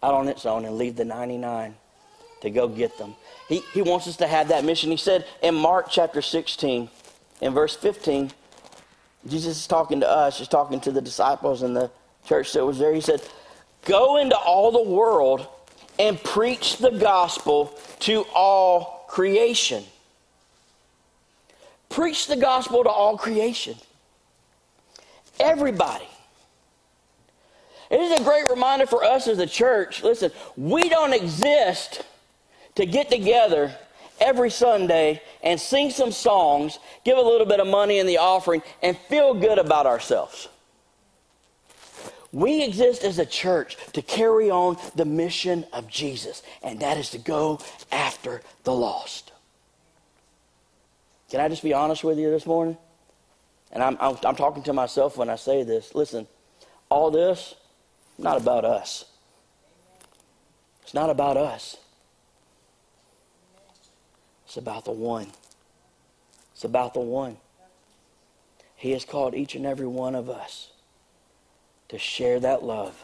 [0.02, 1.76] out on its own and leave the 99
[2.44, 3.16] to go get them.
[3.48, 4.92] He, he wants us to have that mission.
[4.92, 6.90] He said in Mark chapter 16,
[7.40, 8.32] in verse 15,
[9.28, 11.90] Jesus is talking to us, he's talking to the disciples and the
[12.26, 12.94] church that was there.
[12.94, 13.22] He said,
[13.86, 15.48] Go into all the world
[15.98, 19.86] and preach the gospel to all creation.
[21.88, 23.76] Preach the gospel to all creation.
[25.40, 26.08] Everybody.
[27.90, 30.04] It is a great reminder for us as a church.
[30.04, 32.04] Listen, we don't exist
[32.76, 33.76] to get together
[34.20, 38.62] every Sunday and sing some songs, give a little bit of money in the offering,
[38.82, 40.48] and feel good about ourselves.
[42.32, 47.12] We exist as a church to carry on the mission of Jesus, and that is
[47.12, 47.60] to go
[47.92, 49.32] after the lost.
[51.30, 52.78] Can I just be honest with you this morning?
[53.72, 55.94] And I'm, I'm, I'm talking to myself when I say this.
[55.94, 56.28] Listen,
[56.90, 57.56] all this,
[58.18, 59.06] not about us.
[60.84, 61.78] It's not about us.
[64.54, 65.32] It's about the one.
[66.54, 67.38] It's about the one.
[68.76, 70.70] He has called each and every one of us
[71.90, 73.04] to share that love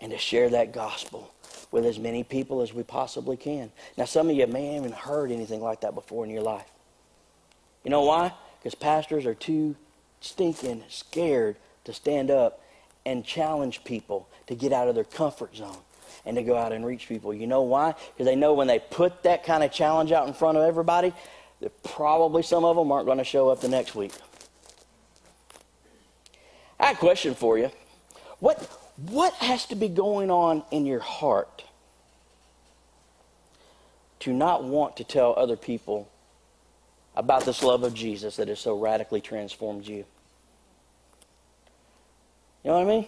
[0.00, 1.30] and to share that gospel
[1.70, 3.70] with as many people as we possibly can.
[3.98, 6.70] Now, some of you may have even heard anything like that before in your life.
[7.84, 8.32] You know why?
[8.58, 9.76] Because pastors are too
[10.22, 12.62] stinking scared to stand up
[13.04, 15.76] and challenge people to get out of their comfort zone
[16.24, 17.34] and to go out and reach people.
[17.34, 17.94] You know why?
[18.12, 21.12] Because they know when they put that kind of challenge out in front of everybody,
[21.60, 24.12] that probably some of them aren't going to show up the next week.
[26.78, 27.70] I have a question for you.
[28.40, 28.58] What,
[29.08, 31.64] what has to be going on in your heart
[34.20, 36.08] to not want to tell other people
[37.14, 40.04] about this love of Jesus that has so radically transformed you?
[42.64, 43.06] You know what I mean?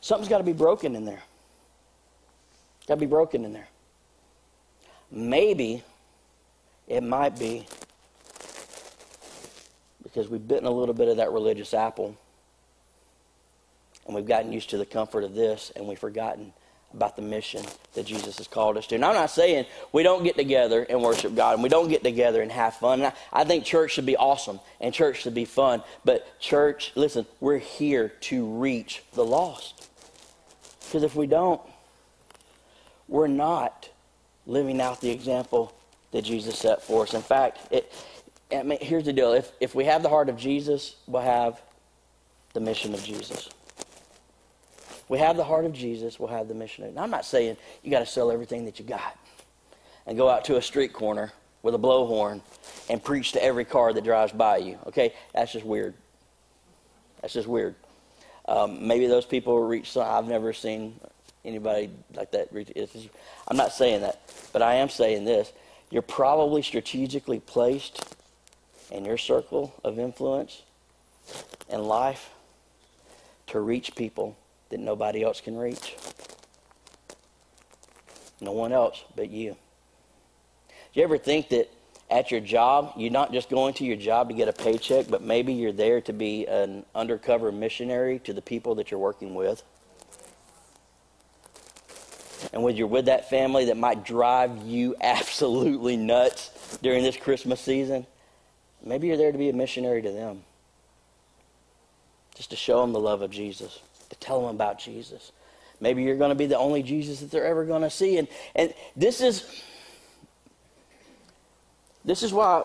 [0.00, 1.22] Something's got to be broken in there.
[2.86, 3.68] Got to be broken in there.
[5.10, 5.82] Maybe
[6.86, 7.66] it might be
[10.02, 12.16] because we've bitten a little bit of that religious apple
[14.06, 16.52] and we've gotten used to the comfort of this and we've forgotten
[16.94, 18.94] about the mission that Jesus has called us to.
[18.94, 22.02] And I'm not saying we don't get together and worship God and we don't get
[22.02, 23.00] together and have fun.
[23.00, 25.82] And I, I think church should be awesome and church should be fun.
[26.04, 29.88] But church, listen, we're here to reach the lost.
[30.80, 31.60] Because if we don't,
[33.08, 33.88] we're not
[34.46, 35.74] living out the example
[36.12, 37.14] that Jesus set for us.
[37.14, 37.92] In fact, it,
[38.52, 39.32] I mean, here's the deal.
[39.32, 41.60] If, if we have the heart of Jesus, we'll have
[42.52, 43.48] the mission of Jesus.
[45.08, 46.84] We have the heart of Jesus, we'll have the mission.
[46.84, 49.16] Of, I'm not saying you got to sell everything that you got
[50.06, 52.40] and go out to a street corner with a blowhorn
[52.88, 54.78] and preach to every car that drives by you.
[54.86, 55.94] Okay, that's just weird.
[57.20, 57.74] That's just weird.
[58.48, 59.96] Um, maybe those people reach.
[59.96, 60.98] I've never seen
[61.46, 62.48] anybody like that.
[63.48, 64.20] I'm not saying that,
[64.52, 65.52] but I am saying this.
[65.90, 68.14] You're probably strategically placed
[68.90, 70.62] in your circle of influence
[71.68, 72.30] in life
[73.48, 74.36] to reach people
[74.70, 75.96] that nobody else can reach.
[78.40, 79.56] No one else but you.
[80.68, 81.70] Do you ever think that
[82.10, 85.22] at your job, you're not just going to your job to get a paycheck, but
[85.22, 89.62] maybe you're there to be an undercover missionary to the people that you're working with?
[92.56, 97.60] And when you're with that family that might drive you absolutely nuts during this Christmas
[97.60, 98.06] season,
[98.82, 100.42] maybe you're there to be a missionary to them.
[102.34, 105.32] Just to show them the love of Jesus to tell them about Jesus.
[105.82, 108.16] Maybe you're going to be the only Jesus that they're ever going to see.
[108.16, 109.62] And, and this is
[112.06, 112.64] this is why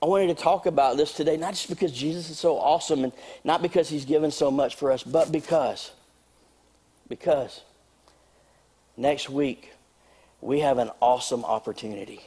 [0.00, 3.12] I wanted to talk about this today, not just because Jesus is so awesome and
[3.42, 5.90] not because he's given so much for us, but because
[7.08, 7.62] because
[8.96, 9.72] next week
[10.40, 12.20] we have an awesome opportunity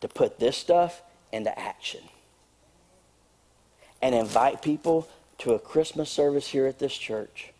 [0.00, 2.00] to put this stuff into action
[4.02, 7.52] and invite people to a Christmas service here at this church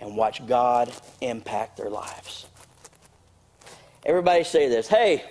[0.00, 2.46] and watch God impact their lives.
[4.04, 4.86] Everybody say this.
[4.86, 5.24] Hey,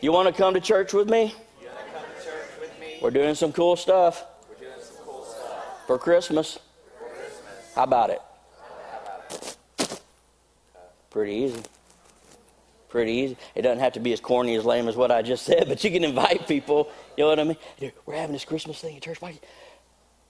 [0.00, 1.34] you want to come to church with me?
[3.00, 4.24] We're doing some cool stuff.
[5.86, 6.58] For Christmas.
[7.74, 8.20] How about it?
[11.18, 11.62] Pretty easy.
[12.88, 13.36] Pretty easy.
[13.56, 15.82] It doesn't have to be as corny as lame as what I just said, but
[15.82, 16.92] you can invite people.
[17.16, 17.92] You know what I mean?
[18.06, 19.18] We're having this Christmas thing at church.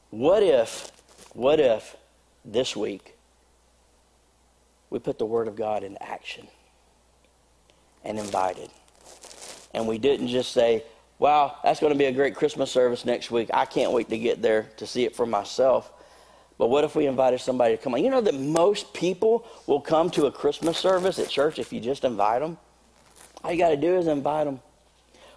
[0.09, 0.91] What if,
[1.35, 1.95] what if
[2.43, 3.19] this week
[4.89, 6.49] we put the Word of God into action
[8.03, 8.71] and invited?
[9.75, 10.85] And we didn't just say,
[11.19, 13.51] wow, that's going to be a great Christmas service next week.
[13.53, 15.93] I can't wait to get there to see it for myself.
[16.59, 18.03] But what if we invited somebody to come on?
[18.03, 21.81] You know that most people will come to a Christmas service at church if you
[21.81, 22.59] just invite them?
[23.43, 24.61] All you got to do is invite them.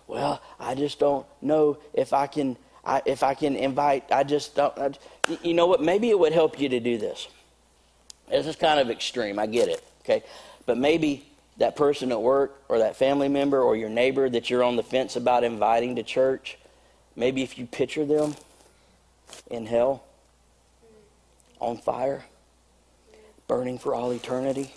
[0.08, 4.56] Well, I just don't know if I can I, if I can invite, I just
[4.56, 4.78] don't.
[4.78, 4.92] I,
[5.44, 5.82] you know what?
[5.82, 7.28] Maybe it would help you to do this.
[8.30, 9.38] This is kind of extreme.
[9.38, 9.84] I get it.
[10.04, 10.24] Okay,
[10.66, 11.26] but maybe
[11.58, 14.84] that person at work or that family member or your neighbor that you're on the
[14.84, 16.58] fence about inviting to church,
[17.16, 18.36] maybe if you picture them
[19.52, 20.04] in hell,
[21.62, 22.26] on fire,
[23.48, 24.74] burning for all eternity,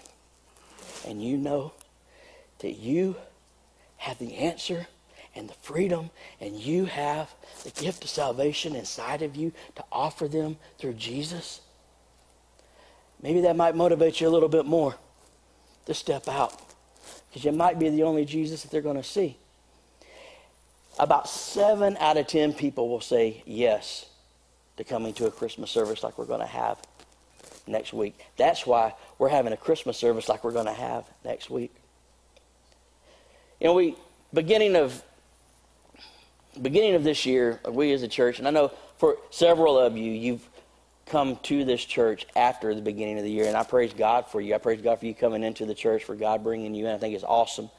[1.07, 1.73] and you know
[2.61, 3.17] that you
[3.97, 4.87] have the answer
[5.35, 10.29] and the freedom, and you have the gift of salvation inside of you to offer
[10.29, 11.61] them through Jesus,
[13.21, 14.95] maybe that might motivate you a little bit more
[15.87, 16.61] to step out
[17.29, 19.37] because you might be the only Jesus that they're going to see.
[20.99, 24.07] About seven out of ten people will say yes
[24.77, 26.79] to coming to a Christmas service like we're going to have
[27.67, 28.19] next week.
[28.37, 31.75] That's why we're having a Christmas service like we're going to have next week.
[33.61, 33.97] You know, we
[34.33, 35.03] beginning of
[36.61, 40.13] beginning of this year, we as a church, and I know for several of you,
[40.13, 40.49] you've
[41.07, 44.41] come to this church after the beginning of the year, and I praise God for
[44.41, 44.55] you.
[44.55, 46.95] I praise God for you coming into the church, for God bringing you in.
[46.95, 47.71] I think it's awesome.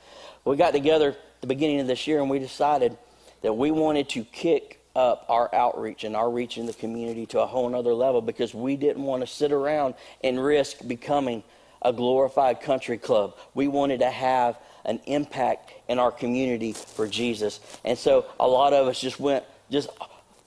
[0.44, 2.98] We got together the beginning of this year, and we decided
[3.42, 7.42] that we wanted to kick up our outreach and our reach in the community to
[7.42, 11.44] a whole nother level because we didn't want to sit around and risk becoming
[11.82, 13.36] a glorified country club.
[13.54, 17.60] We wanted to have an impact in our community for Jesus.
[17.84, 19.90] And so a lot of us just went, just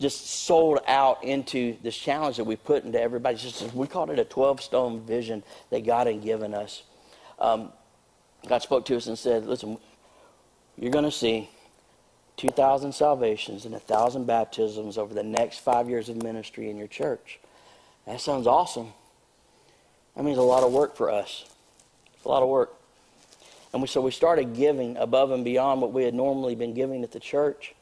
[0.01, 3.37] just sold out into this challenge that we put into everybody.
[3.37, 6.85] Just we called it a 12 stone vision that God had given us.
[7.41, 7.73] Um,
[8.47, 9.77] God spoke to us and said, "Listen,
[10.77, 11.51] you're going to see
[12.38, 17.38] 2,000 salvations and 1,000 baptisms over the next five years of ministry in your church."
[18.07, 18.94] That sounds awesome.
[20.16, 21.44] That means a lot of work for us.
[22.16, 22.74] It's a lot of work.
[23.72, 27.05] And we, so we started giving above and beyond what we had normally been giving
[27.05, 27.74] at the church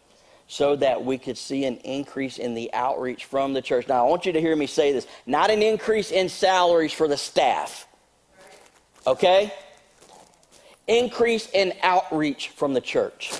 [0.48, 3.88] so that we could see an increase in the outreach from the church.
[3.88, 7.08] Now, I want you to hear me say this not an increase in salaries for
[7.08, 7.86] the staff,
[9.06, 9.52] okay?
[10.86, 13.32] Increase in outreach from the church.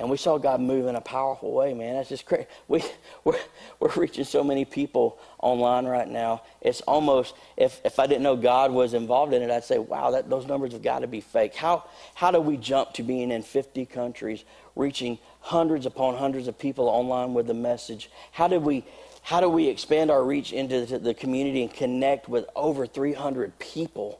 [0.00, 1.94] And we saw God move in a powerful way, man.
[1.94, 2.46] That's just crazy.
[2.68, 2.82] We,
[3.24, 3.38] we're,
[3.78, 6.40] we're reaching so many people online right now.
[6.62, 10.10] It's almost, if, if I didn't know God was involved in it, I'd say, wow,
[10.12, 11.54] that, those numbers have got to be fake.
[11.54, 11.84] How,
[12.14, 16.88] how do we jump to being in 50 countries, reaching hundreds upon hundreds of people
[16.88, 18.10] online with the message?
[18.32, 18.86] How did we,
[19.20, 24.18] how do we expand our reach into the community and connect with over 300 people?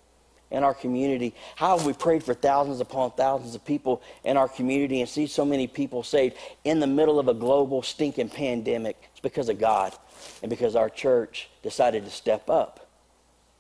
[0.51, 1.35] In our community?
[1.57, 5.27] How have we prayed for thousands upon thousands of people in our community and see
[5.27, 8.97] so many people saved in the middle of a global stinking pandemic?
[9.13, 9.95] It's because of God
[10.43, 12.89] and because our church decided to step up.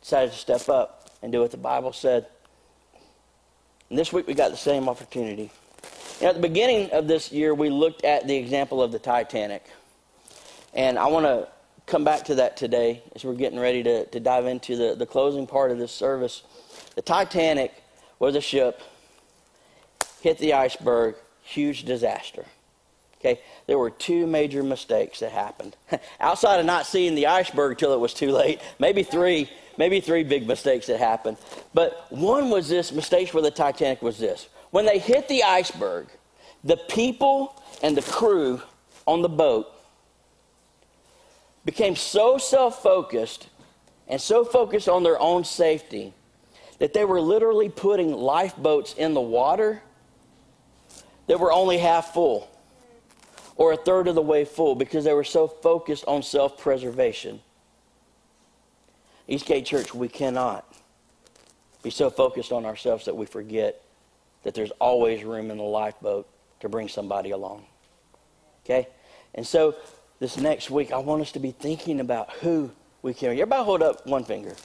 [0.00, 2.26] Decided to step up and do what the Bible said.
[3.88, 5.50] And this week we got the same opportunity.
[6.20, 9.64] Know, at the beginning of this year, we looked at the example of the Titanic.
[10.74, 11.48] And I want to
[11.87, 15.07] come back to that today as we're getting ready to, to dive into the, the
[15.07, 16.42] closing part of this service.
[16.94, 17.72] The Titanic
[18.18, 18.81] was a ship,
[20.20, 22.44] hit the iceberg, huge disaster.
[23.20, 25.76] Okay, there were two major mistakes that happened.
[26.20, 30.24] Outside of not seeing the iceberg till it was too late, maybe three, maybe three
[30.24, 31.37] big mistakes that happened.
[31.74, 34.48] But one was this mistake where the Titanic was this.
[34.70, 36.09] When they hit the iceberg,
[36.64, 38.62] the people and the crew
[39.07, 39.66] on the boat
[41.66, 43.48] became so self focused
[44.09, 46.14] and so focused on their own safety
[46.80, 49.80] that they were literally putting lifeboats in the water
[51.28, 52.50] that were only half full
[53.54, 57.40] or a third of the way full because they were so focused on self preservation.
[59.28, 60.66] Eastgate Church, we cannot
[61.82, 63.82] be so focused on ourselves that we forget
[64.42, 66.26] that there's always room in the lifeboat
[66.60, 67.64] to bring somebody along.
[68.64, 68.88] Okay?
[69.34, 69.76] And so
[70.18, 72.70] this next week, I want us to be thinking about who
[73.02, 73.30] we can.
[73.30, 74.56] Everybody hold up one finger.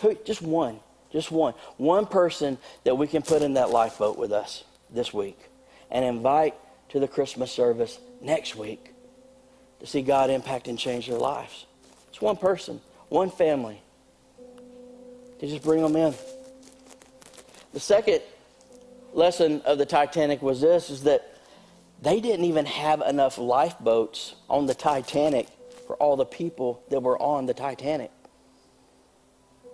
[0.00, 0.80] Who, just one.
[1.16, 1.54] Just one.
[1.78, 5.38] One person that we can put in that lifeboat with us this week
[5.90, 6.54] and invite
[6.90, 8.92] to the Christmas service next week
[9.80, 11.64] to see God impact and change their lives.
[12.10, 13.80] It's one person, one family.
[15.38, 16.14] To just bring them in.
[17.72, 18.20] The second
[19.14, 21.34] lesson of the Titanic was this is that
[22.02, 25.46] they didn't even have enough lifeboats on the Titanic
[25.86, 28.10] for all the people that were on the Titanic.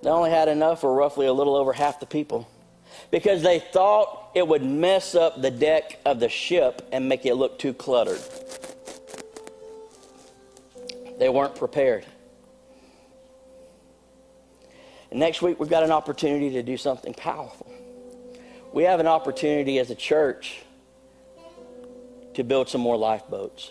[0.02, 2.48] They only had enough for roughly a little over half the people
[3.10, 7.34] because they thought it would mess up the deck of the ship and make it
[7.34, 8.20] look too cluttered.
[11.18, 12.04] They weren't prepared.
[15.10, 17.70] And next week, we've got an opportunity to do something powerful.
[18.72, 20.62] We have an opportunity as a church
[22.34, 23.70] to build some more lifeboats.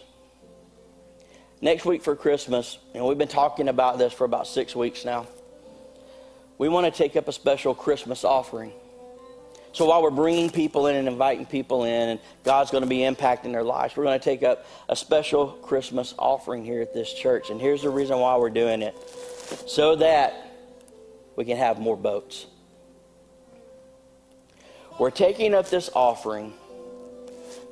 [1.59, 5.27] Next week for Christmas, and we've been talking about this for about six weeks now
[6.61, 8.71] we want to take up a special Christmas offering.
[9.73, 12.99] So while we're bringing people in and inviting people in, and God's going to be
[12.99, 17.11] impacting their lives, we're going to take up a special Christmas offering here at this
[17.11, 17.49] church.
[17.49, 18.95] And here's the reason why we're doing it
[19.65, 20.35] so that
[21.35, 22.45] we can have more boats.
[24.99, 26.53] We're taking up this offering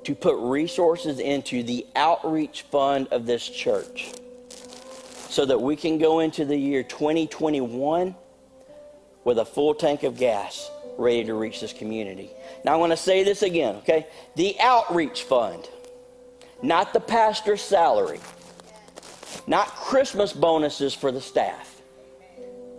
[0.03, 4.13] to put resources into the outreach fund of this church
[5.29, 8.15] so that we can go into the year 2021
[9.23, 12.31] with a full tank of gas ready to reach this community.
[12.63, 14.07] Now, I want to say this again, okay?
[14.35, 15.67] The outreach fund,
[16.61, 18.19] not the pastor's salary,
[19.47, 21.81] not Christmas bonuses for the staff.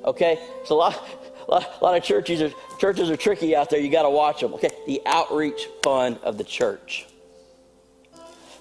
[0.04, 0.38] Okay?
[0.64, 1.08] So, a lot,
[1.48, 3.80] a lot, a lot of churches are, churches are tricky out there.
[3.80, 4.54] You got to watch them.
[4.54, 4.70] Okay?
[4.86, 7.06] The outreach fund of the church.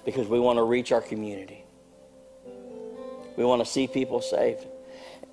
[0.05, 1.63] Because we want to reach our community.
[3.37, 4.65] We want to see people saved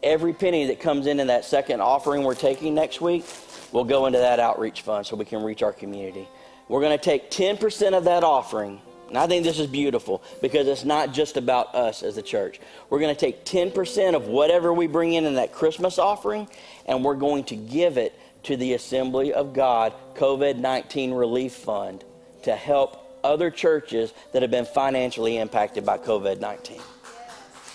[0.02, 3.24] every penny that comes in in that second offering we're taking next week
[3.72, 6.28] will go into that outreach fund so we can reach our community.
[6.68, 8.80] We're going to take 10% of that offering.
[9.08, 12.58] And I think this is beautiful because it's not just about us as a church.
[12.90, 16.48] We're going to take 10% of whatever we bring in in that Christmas offering
[16.86, 22.04] and we're going to give it to the Assembly of God COVID 19 Relief Fund
[22.42, 26.80] to help other churches that have been financially impacted by COVID 19.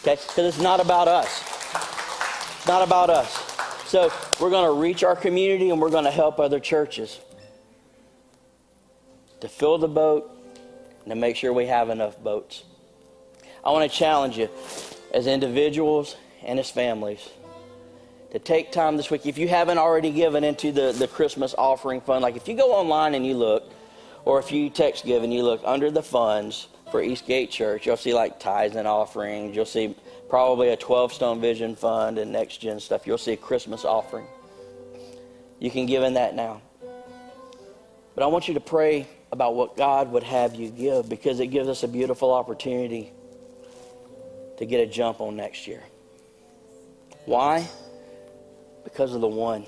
[0.02, 0.16] Okay?
[0.16, 2.01] Because it's not about us.
[2.68, 3.52] Not about us.
[3.86, 7.20] So we're going to reach our community and we're going to help other churches
[9.40, 10.32] to fill the boat
[11.02, 12.64] and to make sure we have enough boats.
[13.66, 14.50] I want to challenge you
[15.14, 17.28] as individuals and as families
[18.32, 19.26] to take time this week.
[19.26, 22.74] If you haven't already given into the, the Christmas offering fund, like if you go
[22.74, 23.72] online and you look,
[24.24, 27.98] or if you text give and you look under the funds for Eastgate Church, you'll
[27.98, 29.56] see like tithes and offerings.
[29.56, 29.96] You'll see
[30.32, 33.06] probably a 12 Stone Vision Fund and next gen stuff.
[33.06, 34.26] You'll see a Christmas offering.
[35.60, 36.62] You can give in that now.
[38.16, 41.48] But I want you to pray about what God would have you give because it
[41.48, 43.12] gives us a beautiful opportunity
[44.58, 45.84] to get a jump on next year.
[47.26, 47.68] Why?
[48.86, 49.66] Because of the one.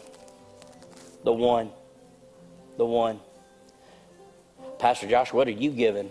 [1.25, 1.71] The one.
[2.77, 3.19] The one.
[4.79, 6.09] Pastor Josh, what are you giving?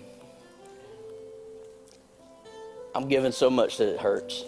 [2.94, 4.44] I'm giving so much that it hurts.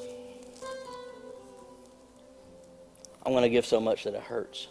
[3.24, 4.68] I'm going to give so much that it hurts.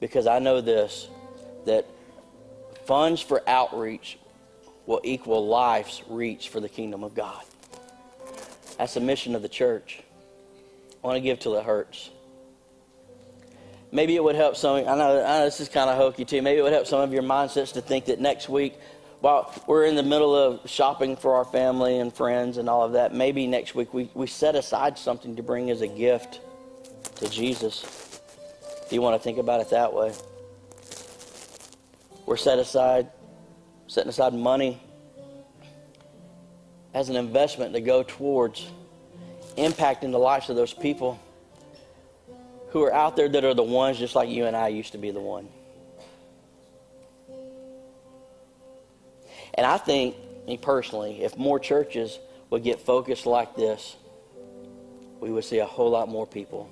[0.00, 1.08] Because I know this
[1.64, 1.86] that
[2.84, 4.18] funds for outreach
[4.84, 7.42] will equal life's reach for the kingdom of God.
[8.78, 10.02] That's the mission of the church.
[11.02, 12.10] I want to give till it hurts.
[13.90, 14.76] Maybe it would help some.
[14.76, 16.42] I know, I know this is kind of hokey too.
[16.42, 18.74] Maybe it would help some of your mindsets to think that next week,
[19.20, 22.92] while we're in the middle of shopping for our family and friends and all of
[22.92, 26.40] that, maybe next week we, we set aside something to bring as a gift
[27.16, 28.20] to Jesus.
[28.88, 30.12] Do you want to think about it that way?
[32.26, 33.08] We're set aside,
[33.86, 34.82] setting aside money
[36.92, 38.70] as an investment to go towards
[39.56, 41.18] impacting the lives of those people
[42.70, 44.98] who are out there that are the ones just like you and I used to
[44.98, 45.48] be the one.
[49.56, 52.18] And I think, me personally, if more churches
[52.50, 53.96] would get focused like this,
[55.20, 56.70] we would see a whole lot more people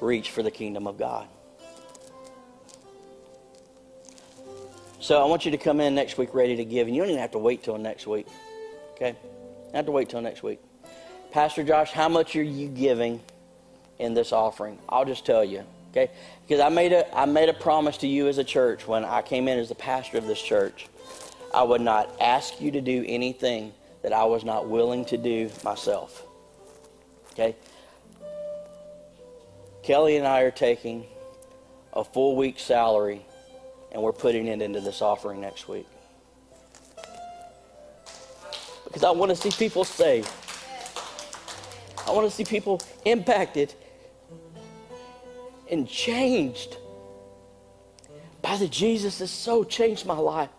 [0.00, 1.26] reach for the kingdom of God.
[5.00, 7.10] So I want you to come in next week ready to give, and you don't
[7.10, 8.26] even have to wait till next week.
[8.92, 9.16] Okay?
[9.24, 10.60] You have to wait till next week.
[11.32, 13.20] Pastor Josh, how much are you giving
[13.98, 14.78] in this offering?
[14.88, 15.64] I'll just tell you.
[15.90, 16.10] Okay?
[16.46, 19.22] Because I made a I made a promise to you as a church when I
[19.22, 20.86] came in as the pastor of this church.
[21.52, 23.72] I would not ask you to do anything
[24.02, 26.24] that I was not willing to do myself.
[27.32, 27.56] Okay?
[29.82, 31.06] Kelly and I are taking
[31.92, 33.24] a full week's salary
[33.92, 35.86] and we're putting it into this offering next week.
[38.84, 40.30] Because I want to see people saved.
[42.06, 43.74] I want to see people impacted
[45.70, 46.76] and changed
[48.42, 50.50] by the Jesus that so changed my life.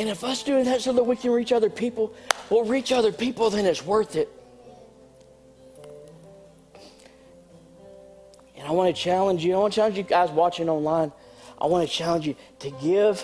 [0.00, 2.14] And if us doing that so that we can reach other people,
[2.48, 4.30] we'll reach other people, then it's worth it.
[8.56, 9.52] And I want to challenge you.
[9.54, 11.12] I want to challenge you guys watching online.
[11.60, 13.22] I want to challenge you to give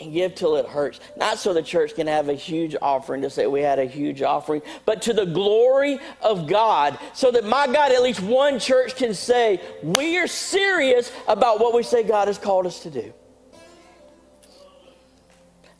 [0.00, 1.00] and give till it hurts.
[1.18, 4.22] Not so the church can have a huge offering to say we had a huge
[4.22, 8.96] offering, but to the glory of God, so that my God, at least one church
[8.96, 13.12] can say, we are serious about what we say God has called us to do.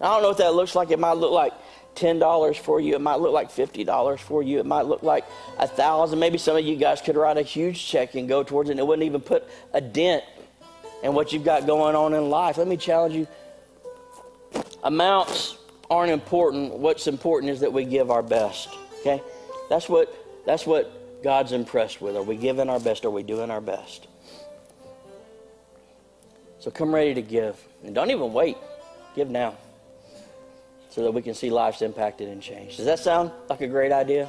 [0.01, 0.91] I don't know what that looks like.
[0.91, 1.53] It might look like
[1.97, 2.95] $10 for you.
[2.95, 4.59] It might look like $50 for you.
[4.59, 5.25] It might look like
[5.59, 6.19] a thousand.
[6.19, 8.81] Maybe some of you guys could write a huge check and go towards it and
[8.81, 10.25] it wouldn't even put a dent
[11.03, 12.57] in what you've got going on in life.
[12.57, 13.29] Let me challenge you.
[14.83, 15.59] Amounts
[15.91, 16.73] aren't important.
[16.73, 18.71] What's important is that we give our best.
[19.01, 19.23] Okay?
[19.69, 20.15] That's what
[20.47, 22.17] that's what God's impressed with.
[22.17, 23.05] Are we giving our best?
[23.05, 24.07] Are we doing our best?
[26.59, 27.57] So come ready to give.
[27.85, 28.57] And don't even wait.
[29.15, 29.57] Give now
[30.91, 32.77] so that we can see lives impacted and changed.
[32.77, 34.29] Does that sound like a great idea?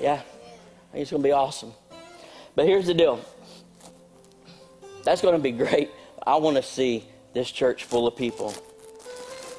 [0.00, 0.14] Yeah?
[0.14, 1.72] I think it's going to be awesome.
[2.54, 3.20] But here's the deal
[5.04, 5.90] that's going to be great.
[6.26, 8.54] I want to see this church full of people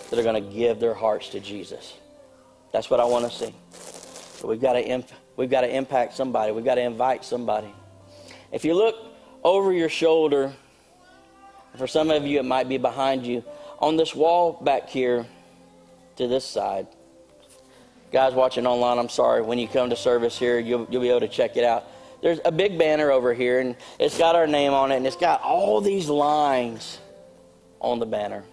[0.10, 1.94] that are going to give their hearts to Jesus.
[2.74, 3.54] That's what I want to see.
[4.42, 6.52] But we've got to imp- we've got to impact somebody.
[6.52, 7.72] We've got to invite somebody.
[8.52, 8.96] If you look
[9.44, 10.54] over your shoulder,
[11.78, 13.44] for some of you it might be behind you,
[13.80, 15.26] on this wall back here,
[16.18, 16.88] to this side.
[18.12, 19.42] Guys watching online, I'm sorry.
[19.42, 21.86] When you come to service here, you'll, you'll be able to check it out.
[22.22, 25.16] there's a big banner over here, and it's got our name on it, and it's
[25.16, 27.00] got all these lines
[27.82, 28.44] on the banner.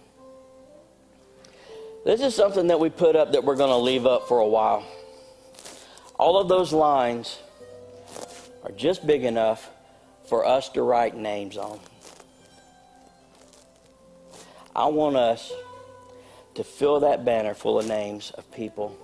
[2.05, 4.47] This is something that we put up that we're going to leave up for a
[4.47, 4.85] while.
[6.19, 7.39] All of those lines
[8.63, 9.69] are just big enough
[10.25, 11.79] for us to write names on.
[14.75, 15.53] I want us
[16.55, 18.97] to fill that banner full of names of people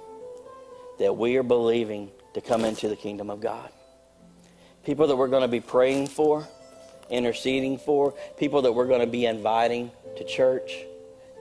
[1.00, 3.70] that we are believing to come into the kingdom of God.
[4.86, 6.48] People that we're going to be praying for,
[7.10, 10.72] interceding for, people that we're going to be inviting to church,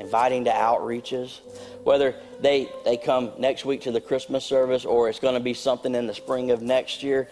[0.00, 1.40] inviting to outreaches,
[1.82, 5.54] whether they, they come next week to the Christmas service or it's going to be
[5.54, 7.28] something in the spring of next year.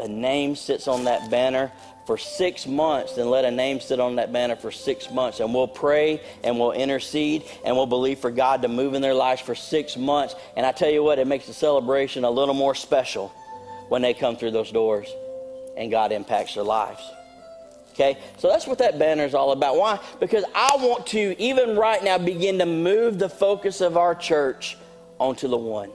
[0.00, 1.72] A name sits on that banner
[2.08, 5.40] for six months, then let a name sit on that banner for six months.
[5.40, 9.12] And we'll pray and we'll intercede and we'll believe for God to move in their
[9.12, 10.34] lives for six months.
[10.56, 13.28] And I tell you what, it makes the celebration a little more special
[13.90, 15.06] when they come through those doors
[15.76, 17.02] and God impacts their lives.
[17.92, 18.16] Okay?
[18.38, 19.76] So that's what that banner is all about.
[19.76, 20.00] Why?
[20.18, 24.78] Because I want to, even right now, begin to move the focus of our church
[25.18, 25.90] onto the one.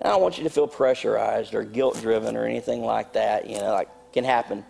[0.00, 3.46] And I don't want you to feel pressurized or guilt driven or anything like that.
[3.46, 4.64] You know, like can happen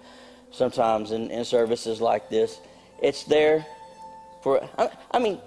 [0.50, 2.58] sometimes in, in services like this.
[3.00, 3.64] It's there
[4.42, 5.38] for, I, I mean,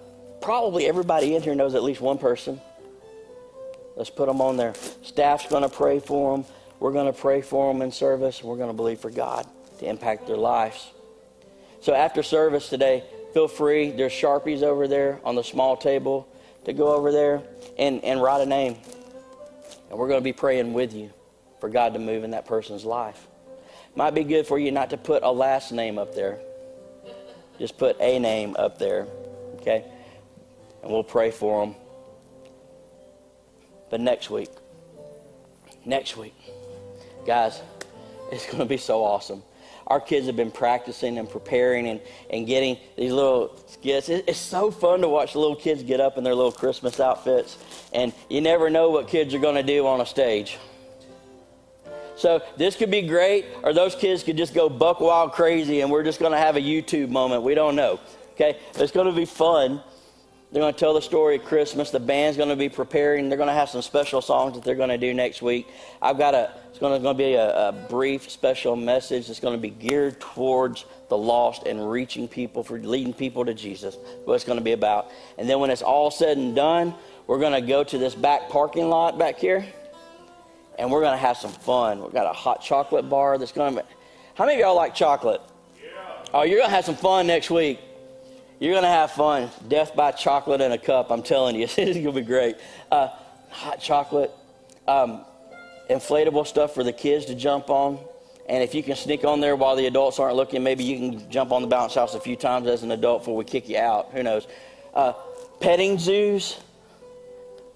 [0.41, 2.61] probably everybody in here knows at least one person.
[3.97, 4.75] Let's put them on there.
[5.03, 6.45] Staff's going to pray for them.
[6.79, 8.43] We're going to pray for them in service.
[8.43, 9.47] We're going to believe for God
[9.79, 10.91] to impact their lives.
[11.81, 13.91] So after service today, feel free.
[13.91, 16.27] There's Sharpies over there on the small table
[16.65, 17.41] to go over there
[17.79, 18.77] and, and write a name.
[19.89, 21.11] And we're going to be praying with you
[21.59, 23.26] for God to move in that person's life.
[23.97, 26.39] Might be good for you not to put a last name up there.
[27.57, 29.07] Just put a name up there,
[29.55, 29.85] okay?
[30.83, 31.75] And we'll pray for them.
[33.89, 34.51] But next week,
[35.83, 36.35] next week,
[37.25, 37.59] guys,
[38.31, 39.41] it's going to be so awesome.
[39.87, 44.09] Our kids have been practicing and preparing and, and getting these little skits.
[44.09, 47.57] it's so fun to watch little kids get up in their little Christmas outfits.
[47.93, 50.59] And you never know what kids are going to do on a stage.
[52.18, 55.91] So this could be great, or those kids could just go buck wild crazy, and
[55.91, 57.43] we're just going to have a YouTube moment.
[57.43, 57.99] We don't know.
[58.34, 59.82] Okay, it's going to be fun.
[60.51, 61.91] They're going to tell the story of Christmas.
[61.91, 63.30] The band's going to be preparing.
[63.30, 65.68] They're going to have some special songs that they're going to do next week.
[66.01, 66.51] I've got a.
[66.70, 69.28] It's going to, going to be a, a brief special message.
[69.28, 73.53] that's going to be geared towards the lost and reaching people for leading people to
[73.53, 73.97] Jesus.
[74.26, 75.11] What it's going to be about.
[75.38, 76.95] And then when it's all said and done,
[77.28, 79.65] we're going to go to this back parking lot back here
[80.78, 82.01] and we're going to have some fun.
[82.01, 83.86] We've got a hot chocolate bar that's going to.
[84.36, 85.41] How many of y'all like chocolate?
[85.82, 85.89] Yeah.
[86.34, 87.80] Oh, you're going to have some fun next week.
[88.59, 89.49] You're going to have fun.
[89.67, 91.63] Death by chocolate in a cup, I'm telling you.
[91.63, 92.57] it's going to be great.
[92.91, 93.09] Uh,
[93.49, 94.32] hot chocolate,
[94.88, 95.25] um,
[95.89, 97.99] inflatable stuff for the kids to jump on.
[98.49, 101.30] And if you can sneak on there while the adults aren't looking, maybe you can
[101.30, 103.78] jump on the bounce house a few times as an adult before we kick you
[103.78, 104.11] out.
[104.13, 104.47] Who knows?
[104.93, 105.13] Uh,
[105.59, 106.57] petting zoos,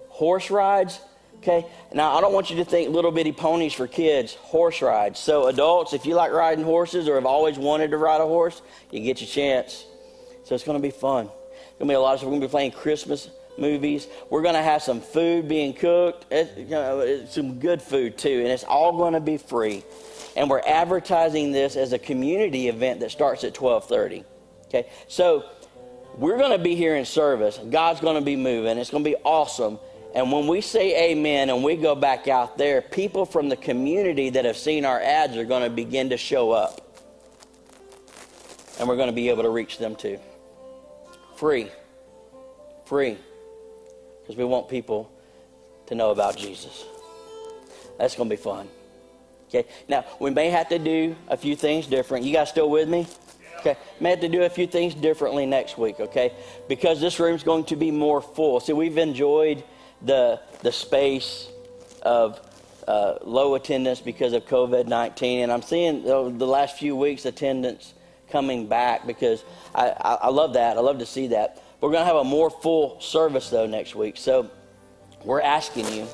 [0.08, 1.00] horse rides.
[1.42, 1.66] Okay?
[1.92, 5.18] Now, I don't want you to think little bitty ponies for kids, horse rides.
[5.18, 8.62] So, adults, if you like riding horses or have always wanted to ride a horse,
[8.92, 9.84] you get your chance.
[10.44, 11.26] So, it's going to be fun.
[11.26, 12.28] It's going to be a lot of stuff.
[12.28, 13.28] We're going to be playing Christmas
[13.58, 14.06] movies.
[14.30, 18.38] We're going to have some food being cooked, it, you know, some good food too,
[18.38, 19.82] and it's all going to be free.
[20.36, 24.24] And we're advertising this as a community event that starts at 12:30.
[24.68, 24.88] Okay?
[25.08, 25.44] So,
[26.16, 27.58] we're going to be here in service.
[27.70, 28.78] God's going to be moving.
[28.78, 29.80] It's going to be awesome.
[30.14, 34.30] And when we say amen and we go back out there, people from the community
[34.30, 36.80] that have seen our ads are going to begin to show up.
[38.78, 40.18] And we're going to be able to reach them too.
[41.36, 41.70] Free.
[42.84, 43.16] Free.
[44.20, 45.10] Because we want people
[45.86, 46.84] to know about Jesus.
[47.98, 48.68] That's going to be fun.
[49.48, 49.68] Okay.
[49.88, 52.24] Now, we may have to do a few things different.
[52.24, 53.06] You guys still with me?
[53.58, 53.76] Okay.
[54.00, 56.32] May have to do a few things differently next week, okay?
[56.68, 58.60] Because this room's going to be more full.
[58.60, 59.62] See, we've enjoyed
[60.04, 61.48] the, the space
[62.02, 62.40] of
[62.86, 65.40] uh, low attendance because of COVID 19.
[65.40, 67.94] And I'm seeing the last few weeks attendance
[68.30, 69.44] coming back because
[69.74, 70.76] I, I, I love that.
[70.76, 71.62] I love to see that.
[71.80, 74.16] We're going to have a more full service though next week.
[74.16, 74.50] So
[75.24, 76.06] we're asking you,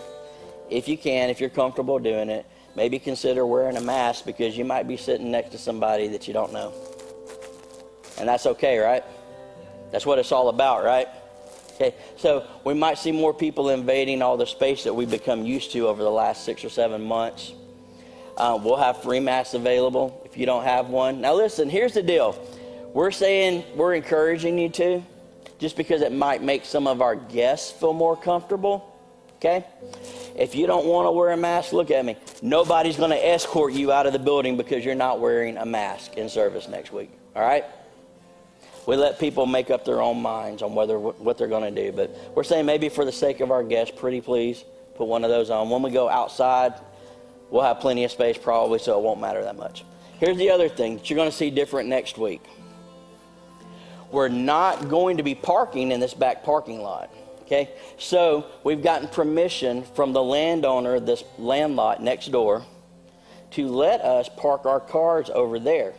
[0.71, 4.65] if you can, if you're comfortable doing it, maybe consider wearing a mask because you
[4.65, 6.73] might be sitting next to somebody that you don't know.
[8.19, 9.05] And that's okay, right?
[9.91, 11.09] That's what it's all about, right?
[11.81, 15.71] Okay, so we might see more people invading all the space that we've become used
[15.73, 17.53] to over the last six or seven months.
[18.37, 21.21] Uh, we'll have free masks available if you don't have one.
[21.21, 22.37] Now, listen, here's the deal.
[22.93, 25.05] We're saying we're encouraging you to,
[25.61, 28.97] just because it might make some of our guests feel more comfortable.
[29.37, 29.65] Okay?
[30.35, 32.17] If you don't want to wear a mask, look at me.
[32.43, 36.15] Nobody's going to escort you out of the building because you're not wearing a mask
[36.17, 37.11] in service next week.
[37.37, 37.65] All right?
[38.89, 41.93] We let people make up their own minds on whether what they're going to do,
[41.93, 44.65] but we're saying maybe for the sake of our guests, pretty please
[44.95, 45.69] put one of those on.
[45.69, 46.73] When we go outside,
[47.51, 49.85] we'll have plenty of space probably, so it won't matter that much.
[50.19, 52.41] Here's the other thing that you're going to see different next week.
[54.11, 57.11] We're not going to be parking in this back parking lot.
[57.43, 57.69] Okay?
[57.99, 62.65] So we've gotten permission from the landowner of this land lot next door
[63.51, 65.93] to let us park our cars over there.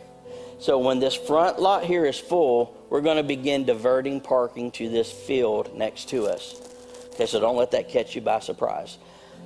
[0.58, 4.88] So when this front lot here is full, we're going to begin diverting parking to
[4.88, 6.60] this field next to us.
[7.14, 8.98] Okay, so don't let that catch you by surprise.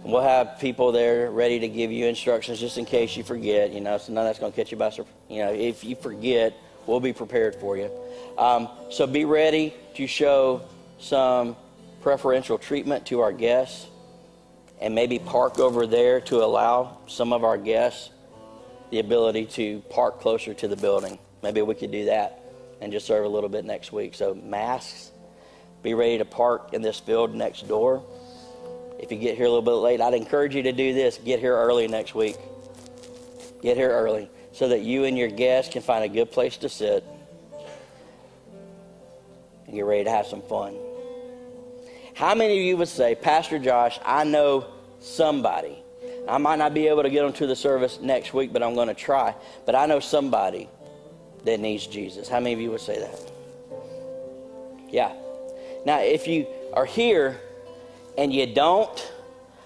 [0.03, 3.71] We'll have people there ready to give you instructions just in case you forget.
[3.71, 5.15] You know, so none of that's going to catch you by surprise.
[5.29, 6.55] You know, if you forget,
[6.87, 7.91] we'll be prepared for you.
[8.39, 10.63] Um, so be ready to show
[10.99, 11.57] some
[12.01, 13.87] preferential treatment to our guests
[14.81, 18.11] and maybe park over there to allow some of our guests
[18.91, 21.19] the ability to park closer to the building.
[21.43, 22.44] Maybe we could do that
[22.85, 24.15] and just serve a little bit next week.
[24.15, 25.11] So, masks,
[25.83, 28.05] be ready to park in this field next door.
[28.99, 31.19] If you get here a little bit late, I'd encourage you to do this.
[31.19, 32.37] Get here early next week.
[33.63, 36.69] Get here early so that you and your guests can find a good place to
[36.69, 37.05] sit
[39.67, 40.77] and get ready to have some fun.
[42.13, 44.67] How many of you would say, Pastor Josh, I know
[45.01, 45.79] somebody?
[46.29, 48.75] I might not be able to get them to the service next week, but I'm
[48.75, 49.35] going to try.
[49.65, 50.69] But I know somebody
[51.45, 52.29] that needs Jesus.
[52.29, 53.33] How many of you would say that?
[54.89, 55.13] Yeah.
[55.85, 57.41] Now, if you are here
[58.17, 59.13] and you don't,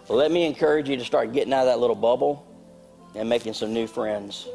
[0.08, 2.46] let me encourage you to start getting out of that little bubble
[3.14, 4.48] and making some new friends.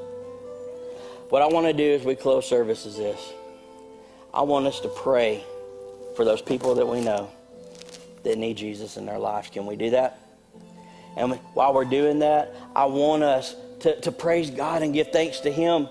[1.29, 3.33] What I want to do as we close service is this
[4.33, 5.43] I want us to pray
[6.15, 7.29] for those people that we know
[8.23, 9.49] that need Jesus in their lives.
[9.49, 10.19] Can we do that?
[11.15, 15.39] And while we're doing that, I want us to, to praise God and give thanks
[15.41, 15.87] to Him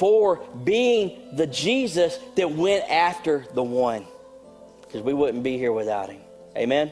[0.00, 4.06] for being the Jesus that went after the one.
[4.80, 6.22] Because we wouldn't be here without Him.
[6.56, 6.90] Amen?